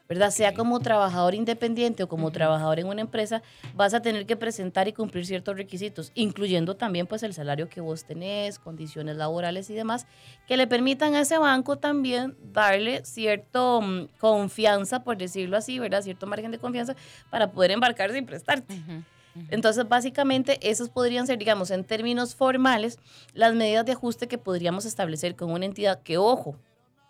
[0.09, 0.31] ¿Verdad?
[0.31, 3.42] Sea como trabajador independiente o como trabajador en una empresa,
[3.75, 7.81] vas a tener que presentar y cumplir ciertos requisitos, incluyendo también pues el salario que
[7.81, 10.07] vos tenés, condiciones laborales y demás,
[10.47, 16.03] que le permitan a ese banco también darle cierto mm, confianza, por decirlo así, ¿verdad?
[16.03, 16.94] Cierto margen de confianza
[17.31, 18.73] para poder embarcarse y prestarte.
[18.73, 19.03] Ujú.
[19.51, 22.98] Entonces, básicamente, esos podrían ser, digamos, en términos formales,
[23.35, 26.57] las medidas de ajuste que podríamos establecer con una entidad que, ojo,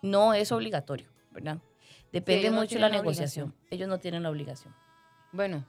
[0.01, 1.59] no es obligatorio, ¿verdad?
[2.11, 3.53] Depende mucho de la negociación.
[3.69, 4.73] Ellos no tienen la obligación.
[5.31, 5.65] Bueno,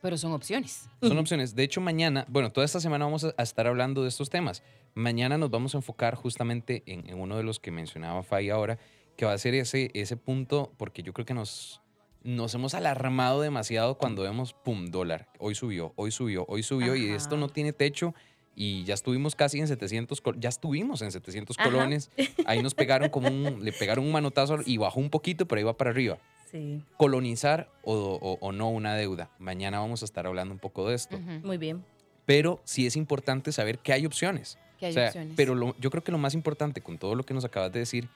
[0.00, 0.88] pero son opciones.
[1.02, 1.54] Son opciones.
[1.54, 4.62] De hecho, mañana, bueno, toda esta semana vamos a a estar hablando de estos temas.
[4.94, 8.78] Mañana nos vamos a enfocar justamente en, en uno de los que mencionaba Fay ahora,
[9.16, 11.82] que va a ser ese, ese punto, porque yo creo que nos,
[12.28, 15.28] nos hemos alarmado demasiado cuando vemos, pum, dólar.
[15.38, 18.14] Hoy subió, hoy subió, hoy subió, y esto no tiene techo.
[18.54, 21.70] Y ya estuvimos casi en 700, col- ya estuvimos en 700 Ajá.
[21.70, 22.10] colones.
[22.44, 25.64] Ahí nos pegaron como un, le pegaron un manotazo y bajó un poquito, pero ahí
[25.64, 26.18] va para arriba
[26.50, 29.30] Sí, colonizar o, o- o no una deuda.
[29.38, 31.18] Mañana vamos a estar hablando un poco de esto.
[31.18, 31.84] Muy bien.
[32.26, 34.58] Pero sí es importante saber que hay opciones.
[34.78, 35.34] Que hay O sea, opciones.
[35.36, 37.78] Pero lo- yo creo que lo más importante con todo lo que nos acabas de
[37.78, 38.08] decir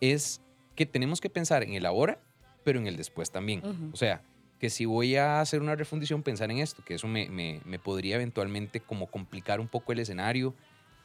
[0.00, 0.40] es
[0.74, 2.18] que tenemos que pensar en el ahora,
[2.64, 3.62] pero en el después también.
[3.92, 4.22] O sea,
[4.58, 7.78] que si voy a hacer una refundición, pensar en esto, que eso me, me- me
[7.78, 10.54] podría eventualmente como complicar un poco el escenario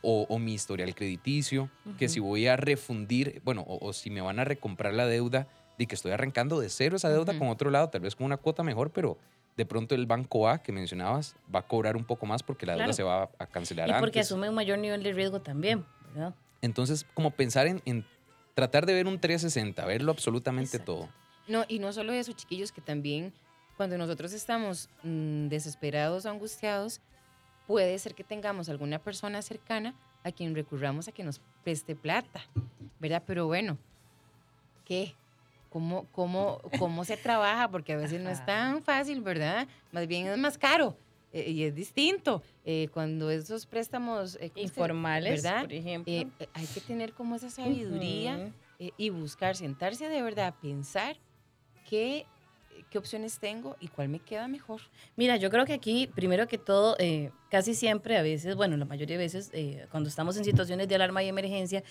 [0.02, 4.22] o, o mi historial crediticio, que si voy a refundir, bueno, o, o si me
[4.22, 7.40] van a recomprar la deuda, de que estoy arrancando de cero esa deuda Ujú.
[7.40, 9.18] con otro lado, tal vez con una cuota mejor, pero
[9.58, 12.76] de pronto el banco A que mencionabas va a cobrar un poco más porque la
[12.78, 14.28] deuda se va a- a cancelar Y porque antes.
[14.32, 16.34] asume un mayor nivel de riesgo también, ¿verdad?
[16.62, 18.06] Entonces, como pensar en, en
[18.56, 20.96] tratar de ver un 360, verlo absolutamente Exacto.
[20.96, 21.10] todo.
[21.50, 23.34] No, y no solo eso, chiquillos, que también
[23.76, 27.02] cuando nosotros estamos mm, desesperados o angustiados,
[27.66, 32.42] puede ser que tengamos alguna persona cercana a quien recurramos a que nos preste plata,
[33.00, 33.24] ¿verdad?
[33.26, 33.78] Pero bueno,
[34.86, 35.16] ¿qué?
[35.70, 37.70] ¿Cómo, cómo, cómo se trabaja?
[37.70, 39.68] Porque a veces no es tan fácil, ¿verdad?
[39.92, 40.98] Más bien es más caro.
[41.32, 42.42] eh, y es distinto.
[42.64, 45.62] Eh, cuando esos préstamos eh, ¿cómo se- Informales, ¿verdad?
[45.62, 46.12] por ejemplo.
[46.14, 48.54] Eh, eh, hay que tener como esa sabiduría Ujú.
[48.80, 51.18] eh, y buscar, sentarse de verdad pensar
[51.90, 52.28] qué,
[52.90, 54.82] qué opciones tengo y cuál me queda mejor.
[55.16, 58.86] Mira, yo creo que aquí, primero que todo, eh, casi siempre, a veces, bueno, la
[58.86, 61.84] mayoría de veces, eh, cuando estamos en situaciones de alarma y emergencia,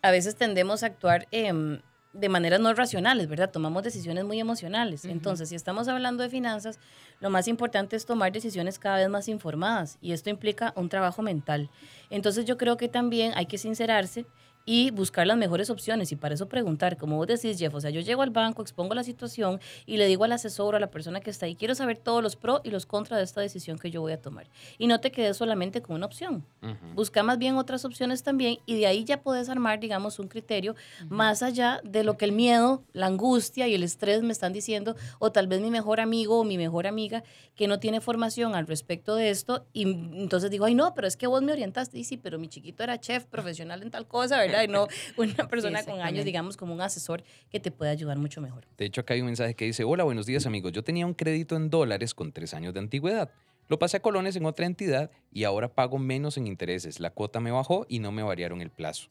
[0.00, 1.80] a veces tendemos a actuar em,
[2.14, 3.50] de maneras no racionales, ¿verdad?
[3.50, 5.04] Tomamos decisiones muy emocionales.
[5.04, 5.12] Ujú.
[5.12, 6.78] Entonces, si estamos hablando de finanzas,
[7.20, 11.22] lo más importante es tomar decisiones cada vez más informadas y esto implica un trabajo
[11.22, 11.70] mental.
[12.10, 14.26] Entonces, yo creo que también hay que sincerarse
[14.64, 17.90] y buscar las mejores opciones y para eso preguntar, como vos decís, Jeff, o sea,
[17.90, 20.90] yo llego al banco, expongo la situación y le digo al asesor o a la
[20.90, 23.78] persona que está ahí, quiero saber todos los pros y los contras de esta decisión
[23.78, 24.48] que yo voy a tomar.
[24.78, 26.44] Y no te quedes solamente con una opción.
[26.62, 26.94] Ujú.
[26.94, 30.76] Busca más bien otras opciones también y de ahí ya puedes armar, digamos, un criterio
[31.08, 34.96] más allá de lo que el miedo, la angustia y el estrés me están diciendo,
[35.18, 37.24] o tal vez mi mejor amigo o mi mejor amiga
[37.56, 41.16] que no tiene formación al respecto de esto y entonces digo, ay no, pero es
[41.16, 44.38] que vos me orientaste y sí, pero mi chiquito era chef profesional en tal cosa,
[44.38, 44.51] ¿verdad?
[44.64, 48.40] Y no una persona con años, digamos, como un asesor que te puede ayudar mucho
[48.40, 48.66] mejor.
[48.76, 51.14] De hecho, acá hay un mensaje que dice, hola, buenos días amigos, yo tenía un
[51.14, 53.30] crédito en dólares con tres años de antigüedad.
[53.68, 57.00] Lo pasé a colones en otra entidad y ahora pago menos en intereses.
[57.00, 59.08] La cuota me bajó y no me variaron el plazo.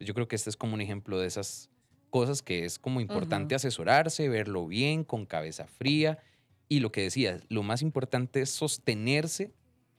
[0.00, 1.70] Yo creo que este es como un ejemplo de esas
[2.10, 6.18] cosas que es como importante asesorarse, verlo bien, con cabeza fría.
[6.68, 9.52] Y lo que decías, lo más importante es sostenerse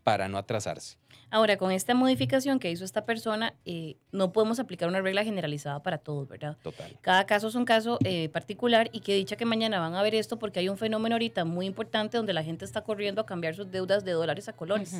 [0.03, 0.97] para no atrasarse.
[1.29, 5.83] Ahora, con esta modificación que hizo esta persona, eh, no podemos aplicar una regla generalizada
[5.83, 6.57] para todos, ¿verdad?
[6.63, 6.97] Total.
[7.01, 10.15] Cada caso es un caso eh, particular y que dicha que mañana van a ver
[10.15, 13.55] esto porque hay un fenómeno ahorita muy importante donde la gente está corriendo a cambiar
[13.55, 14.95] sus deudas de dólares a colones.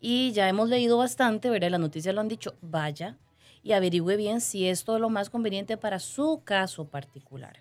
[0.00, 1.70] Y ya hemos leído bastante, ¿verdad?
[1.70, 3.16] Las noticias lo han dicho, vaya
[3.62, 7.58] y averigüe bien si esto es lo más conveniente para su caso particular.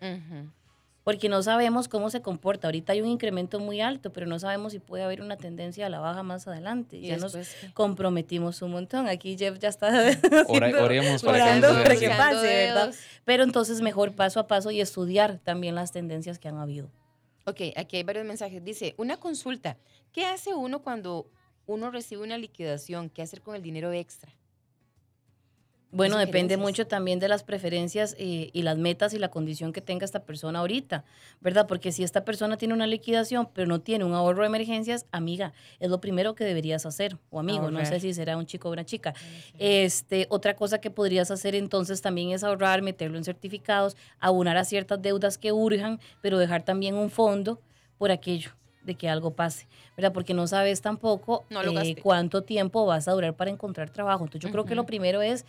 [1.03, 2.67] Porque no sabemos cómo se comporta.
[2.67, 5.89] Ahorita hay un incremento muy alto, pero no sabemos si puede haber una tendencia a
[5.89, 6.97] la baja más adelante.
[6.97, 7.35] Y ya nos
[7.73, 9.07] comprometimos un montón.
[9.07, 9.87] Aquí Jeff ya está
[10.47, 12.93] Ora- haciendo- oremos para que orando para que pase, ¿verdad?
[13.25, 16.91] Pero entonces mejor paso a paso y estudiar también las tendencias que han habido.
[17.45, 18.63] Ok, aquí hay varios mensajes.
[18.63, 19.77] Dice, una consulta.
[20.11, 21.31] ¿Qué hace uno cuando
[21.65, 23.09] uno recibe una liquidación?
[23.09, 24.31] ¿Qué hacer con el dinero extra?
[25.91, 29.81] Bueno, depende mucho también de las preferencias eh, y las metas y la condición que
[29.81, 31.03] tenga esta persona ahorita,
[31.41, 31.65] ¿verdad?
[31.67, 35.51] Porque si esta persona tiene una liquidación, pero no tiene un ahorro de emergencias, amiga,
[35.79, 38.71] es lo primero que deberías hacer, o amigo, no sé si será un chico o
[38.71, 39.15] una chica.
[39.57, 44.65] Este, otra cosa que podrías hacer entonces también es ahorrar, meterlo en certificados, abonar a
[44.65, 47.59] ciertas deudas que urjan, pero dejar también un fondo
[47.97, 48.51] por aquello
[48.83, 50.13] de que algo pase, ¿verdad?
[50.13, 54.23] Porque no sabes tampoco No eh, cuánto tiempo vas a durar para encontrar trabajo.
[54.23, 55.45] Entonces yo creo que lo primero es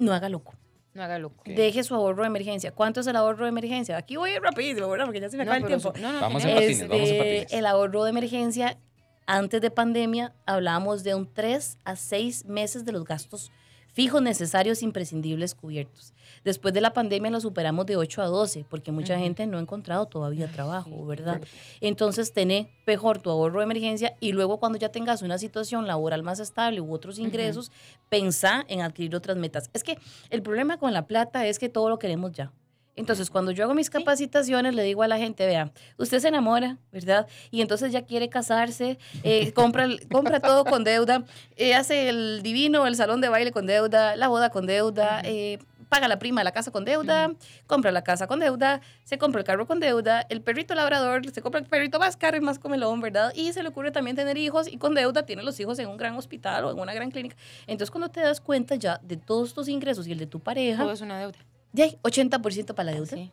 [0.00, 0.54] no haga loco.
[0.92, 1.44] No haga loco.
[1.46, 2.72] Deje su ahorro de emergencia.
[2.72, 3.96] ¿Cuánto es el ahorro de emergencia?
[3.96, 5.04] Aquí voy rapidísimo, ¿verdad?
[5.04, 5.92] Porque ya se me No, acaba el tiempo.
[5.94, 7.52] su- no, no, Vamos en tenemos- patines, vamos en Este, patines.
[7.52, 8.78] el ahorro de emergencia,
[9.26, 13.52] antes de pandemia, hablábamos de un 3 a 6 meses de los gastos
[13.92, 16.12] fijos necesarios imprescindibles cubiertos.
[16.44, 19.60] Después de la pandemia lo superamos de 8 a 12, porque mucha gente no ha
[19.60, 21.40] encontrado todavía trabajo, ¿verdad?
[21.80, 26.22] Entonces, tené mejor tu ahorro de emergencia y luego cuando ya tengas una situación laboral
[26.22, 27.70] más estable u otros ingresos,
[28.08, 29.70] pensá en adquirir otras metas.
[29.72, 29.98] Es que
[30.30, 32.52] el problema con la plata es que todo lo queremos ya.
[32.96, 36.78] Entonces, cuando yo hago mis capacitaciones, le digo a la gente, vea, usted se enamora,
[36.92, 37.26] ¿verdad?
[37.50, 41.24] Y entonces ya quiere casarse, eh, compra, compra todo con deuda,
[41.56, 45.58] eh, hace el divino, el salón de baile con deuda, la boda con deuda, eh,
[45.90, 47.32] paga la prima de la casa con deuda,
[47.66, 51.42] compra la casa con deuda, se compra el carro con deuda, el perrito labrador, se
[51.42, 53.32] compra el perrito más caro y más comelón, ¿verdad?
[53.34, 55.96] Y se le ocurre también tener hijos y con deuda tiene los hijos en un
[55.96, 57.36] gran hospital o en una gran clínica.
[57.66, 60.82] Entonces, cuando te das cuenta ya de todos tus ingresos y el de tu pareja,
[60.82, 61.38] Todo es una deuda.
[61.72, 63.16] Ya hay 80% para la deuda.
[63.16, 63.30] Sí.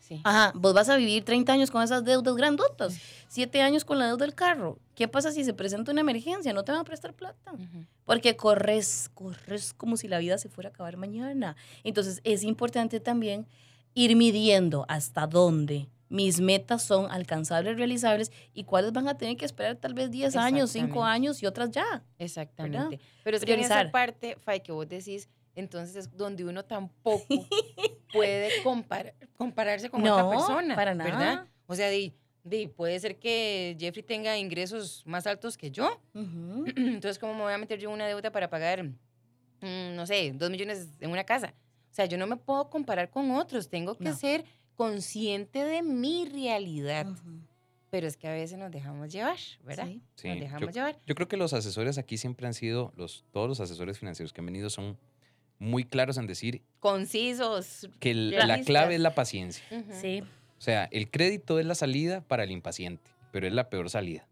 [0.00, 0.20] Sí.
[0.22, 4.06] Ajá, vos vas a vivir 30 años con esas deudas grandotas, 7 años con la
[4.06, 4.78] deuda del carro.
[4.94, 6.52] ¿Qué pasa si se presenta una emergencia?
[6.52, 7.52] No te van a prestar plata.
[7.52, 7.86] Ujú.
[8.04, 11.56] Porque corres, corres como si la vida se fuera a acabar mañana.
[11.84, 13.46] Entonces es importante también
[13.94, 19.46] ir midiendo hasta dónde mis metas son alcanzables, realizables y cuáles van a tener que
[19.46, 21.12] esperar tal vez 10 años, 5 Exactamente.
[21.12, 22.04] años y otras ya.
[22.18, 23.00] Exactamente.
[23.24, 27.26] Pero es que en esa parte, Fay, que vos decís, entonces es donde uno tampoco
[28.12, 30.74] puede comparar, compararse con otra No, persona.
[30.74, 31.10] para nada.
[31.10, 31.46] ¿Verdad?
[31.66, 36.00] O sea, di, di, puede ser que Jeffrey tenga ingresos más altos que yo.
[36.14, 36.64] Ujú.
[36.76, 40.32] Entonces, ¿cómo me voy a meter yo en una deuda para pagar, mm, no sé,
[40.34, 41.54] dos millones en una casa?
[41.90, 43.68] O sea, yo no me puedo comparar con otros.
[43.68, 44.16] Tengo que No.
[44.16, 47.06] ser consciente de mi realidad.
[47.08, 47.38] Ujú.
[47.90, 49.86] Pero es que a veces nos dejamos llevar, ¿verdad?
[49.86, 50.02] Sí.
[50.16, 50.98] Sí, Nos yo- dejamos llevar.
[51.06, 54.40] Yo creo que los asesores aquí siempre han sido, los, todos los asesores financieros que
[54.40, 54.98] han venido son
[55.58, 57.88] muy claros en decir Concisos.
[58.00, 59.64] que el- la clave es la paciencia.
[60.00, 60.22] Sí.
[60.58, 63.02] O sea, el crédito es la salida para el impaciente,
[63.32, 64.26] pero es la peor salida.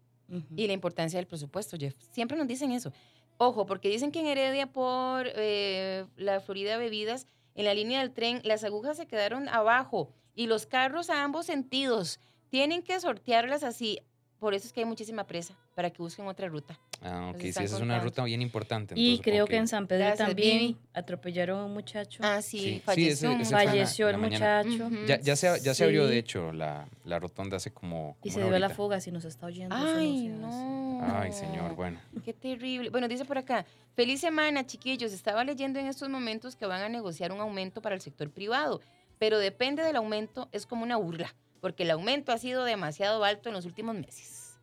[0.55, 1.93] Y la importancia del presupuesto, Jeff.
[2.11, 2.91] Siempre nos dicen eso.
[3.37, 8.11] Ojo, porque dicen que en Heredia por eh, la Florida Bebidas, en la línea del
[8.11, 12.19] tren, las agujas se quedaron abajo y los carros a ambos sentidos.
[12.49, 13.99] Tienen que sortearlas así.
[14.43, 16.77] Por eso es que hay muchísima presa, para que busquen otra ruta.
[17.01, 17.39] Ah, ok.
[17.39, 18.93] Sí, esa es una ruta bien importante.
[18.93, 20.77] Y entonces creo supongo que en San Pedro Gracias, también Vivi.
[20.93, 22.19] atropellaron a un muchacho.
[22.25, 23.13] Ah, sí, Sí, sí, falleció.
[23.13, 24.85] ese- un ese la- Falleció en el la muchacho.
[24.87, 25.05] Ujú.
[25.07, 26.19] Ya, ya, se, ya se abrió, de Sí.
[26.19, 28.17] hecho, la, la rotonda hace como.
[28.21, 29.73] Y como se una dio a la fuga si nos está oyendo.
[29.77, 30.99] Ay, se no.
[31.15, 32.01] Ay, señor, bueno.
[32.25, 32.89] Qué terrible.
[32.89, 33.65] Bueno, dice por acá,
[33.95, 35.13] feliz semana, chiquillos.
[35.13, 38.81] Estaba leyendo en estos momentos que van a negociar un aumento para el sector privado,
[39.19, 41.33] pero depende del aumento, es como una burla,
[41.63, 44.59] porque el aumento ha sido demasiado alto en los últimos meses.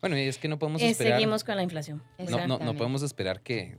[0.00, 1.12] Bueno, y es que no podemos Eh, esperar.
[1.12, 2.02] seguimos con la inflación.
[2.18, 3.78] No, no, no podemos esperar que,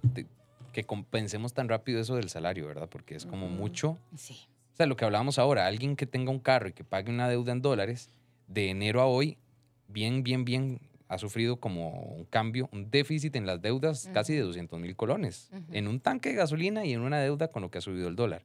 [0.72, 2.88] que compensemos tan rápido eso del salario, ¿verdad?
[2.90, 3.56] Porque es como Ujú.
[3.56, 3.98] mucho.
[4.16, 4.38] Sí.
[4.72, 7.28] O sea, lo que hablábamos ahora, alguien que tenga un carro y que pague una
[7.28, 8.10] deuda en dólares,
[8.48, 9.38] de enero a hoy,
[9.90, 14.40] bien, bien, bien, ha sufrido como un cambio, un déficit en las deudas casi de
[14.40, 14.48] Ujú.
[14.48, 15.66] 200 mil colones, Ujú.
[15.74, 18.16] en un tanque de gasolina y en una deuda con lo que ha subido el
[18.16, 18.44] dólar.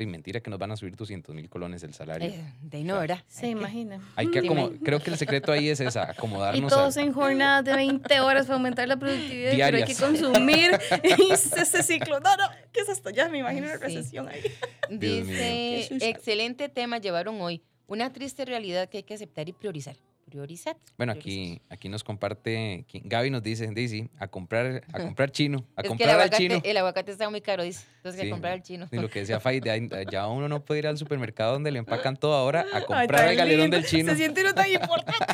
[0.00, 2.28] Y mentira que nos van a subir 200 mil colones el salario.
[2.30, 3.24] Eh, de no, ¿verdad?
[3.26, 4.00] Se imagina.
[4.14, 4.54] Hay que Dime.
[4.54, 7.74] acomo- creo que el secreto ahí es esa, Y acomodarnos a- todos en jornadas de
[7.74, 10.70] 20 horas para aumentar la productividad, pero hay que consumir
[11.18, 12.20] y ese, ciclo.
[12.20, 13.10] No, no, ¿qué es esto?
[13.10, 13.96] Ya me imagino Ay, una sí.
[13.96, 14.40] recesión ahí.
[14.88, 17.62] Dice, excelente tema llevaron hoy.
[17.88, 19.96] Una triste realidad que hay que aceptar y priorizar.
[20.28, 20.76] Priorizar.
[20.96, 22.84] Bueno, aquí, aquí nos comparte.
[22.92, 26.30] Gaby nos dice, Daisy, a comprar, a comprar chino, a Es que el comprar al
[26.30, 26.60] chino.
[26.62, 27.84] el aguacate está muy caro, dice.
[27.96, 28.88] Entonces hay Sí, que comprar al chino.
[28.90, 31.78] Y lo que decía Fay, de ya uno no puede ir al supermercado donde le
[31.78, 33.76] empacan todo ahora a comprar al galerón lindo.
[33.78, 34.10] del chino.
[34.12, 35.24] Se siente uno tan importante.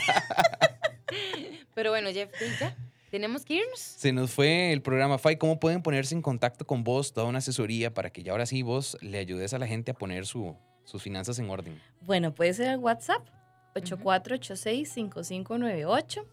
[1.75, 2.31] Pero bueno, Jeff,
[2.61, 2.77] ya,
[3.11, 3.79] tenemos que irnos.
[3.81, 5.37] Se nos fue el programa Fay.
[5.37, 8.63] ¿Cómo pueden ponerse en contacto con vos, toda una asesoría para que ya ahora sí
[8.63, 11.81] vos le ayudes a la gente a poner su, sus finanzas en orden?
[12.03, 13.27] Bueno, puede ser al WhatsApp
[13.75, 16.25] 8486-5598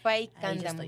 [0.05, 0.83] Yo Cándamo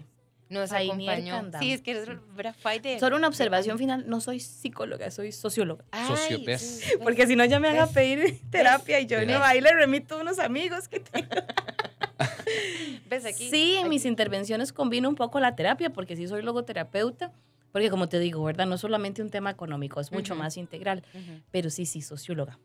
[0.50, 1.32] nos acompañó.
[1.32, 1.62] Cándamo.
[1.62, 2.54] Sí, es que es ¿verdad?
[2.58, 2.98] Fay de...
[2.98, 4.04] Solo una observación final.
[4.08, 5.84] No soy psicóloga, soy socióloga.
[5.92, 9.28] Ay, sí, Porque si no ya me van a pedir terapia y yo ¿Ves?
[9.28, 11.28] no, ahí le remito a unos amigos que tengo.
[13.08, 13.48] ¿Ves aquí?
[13.48, 13.88] Sí, en Aquí.
[13.88, 17.32] mis intervenciones combino un poco la terapia porque sí soy logoterapeuta.
[17.72, 18.66] Porque como te digo, ¿verdad?
[18.66, 20.42] No solamente un tema económico, es mucho Ujú.
[20.42, 21.04] más integral.
[21.14, 21.40] Ujú.
[21.50, 22.58] Pero sí, sí, socióloga.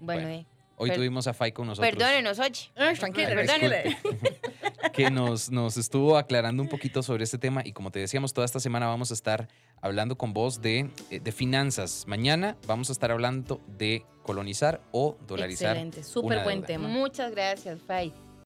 [0.00, 0.46] Bueno, Bueno, eh,
[0.80, 1.92] Hoy tuvimos a Fay con nosotros.
[1.92, 2.70] perdónenos, oye.
[2.96, 3.96] tranquila, Perdónenme.
[3.96, 3.98] tranquila.
[4.92, 8.44] que nos, nos estuvo aclarando un poquito sobre este tema y como te decíamos, toda
[8.44, 9.48] esta semana vamos a estar
[9.82, 12.04] hablando con vos de, eh, de finanzas.
[12.06, 15.70] Mañana vamos a estar hablando de colonizar o dolarizar.
[15.76, 16.66] Excelente, súper buen deuda.
[16.68, 16.88] tema.
[16.88, 18.12] Muchas gracias, Fay.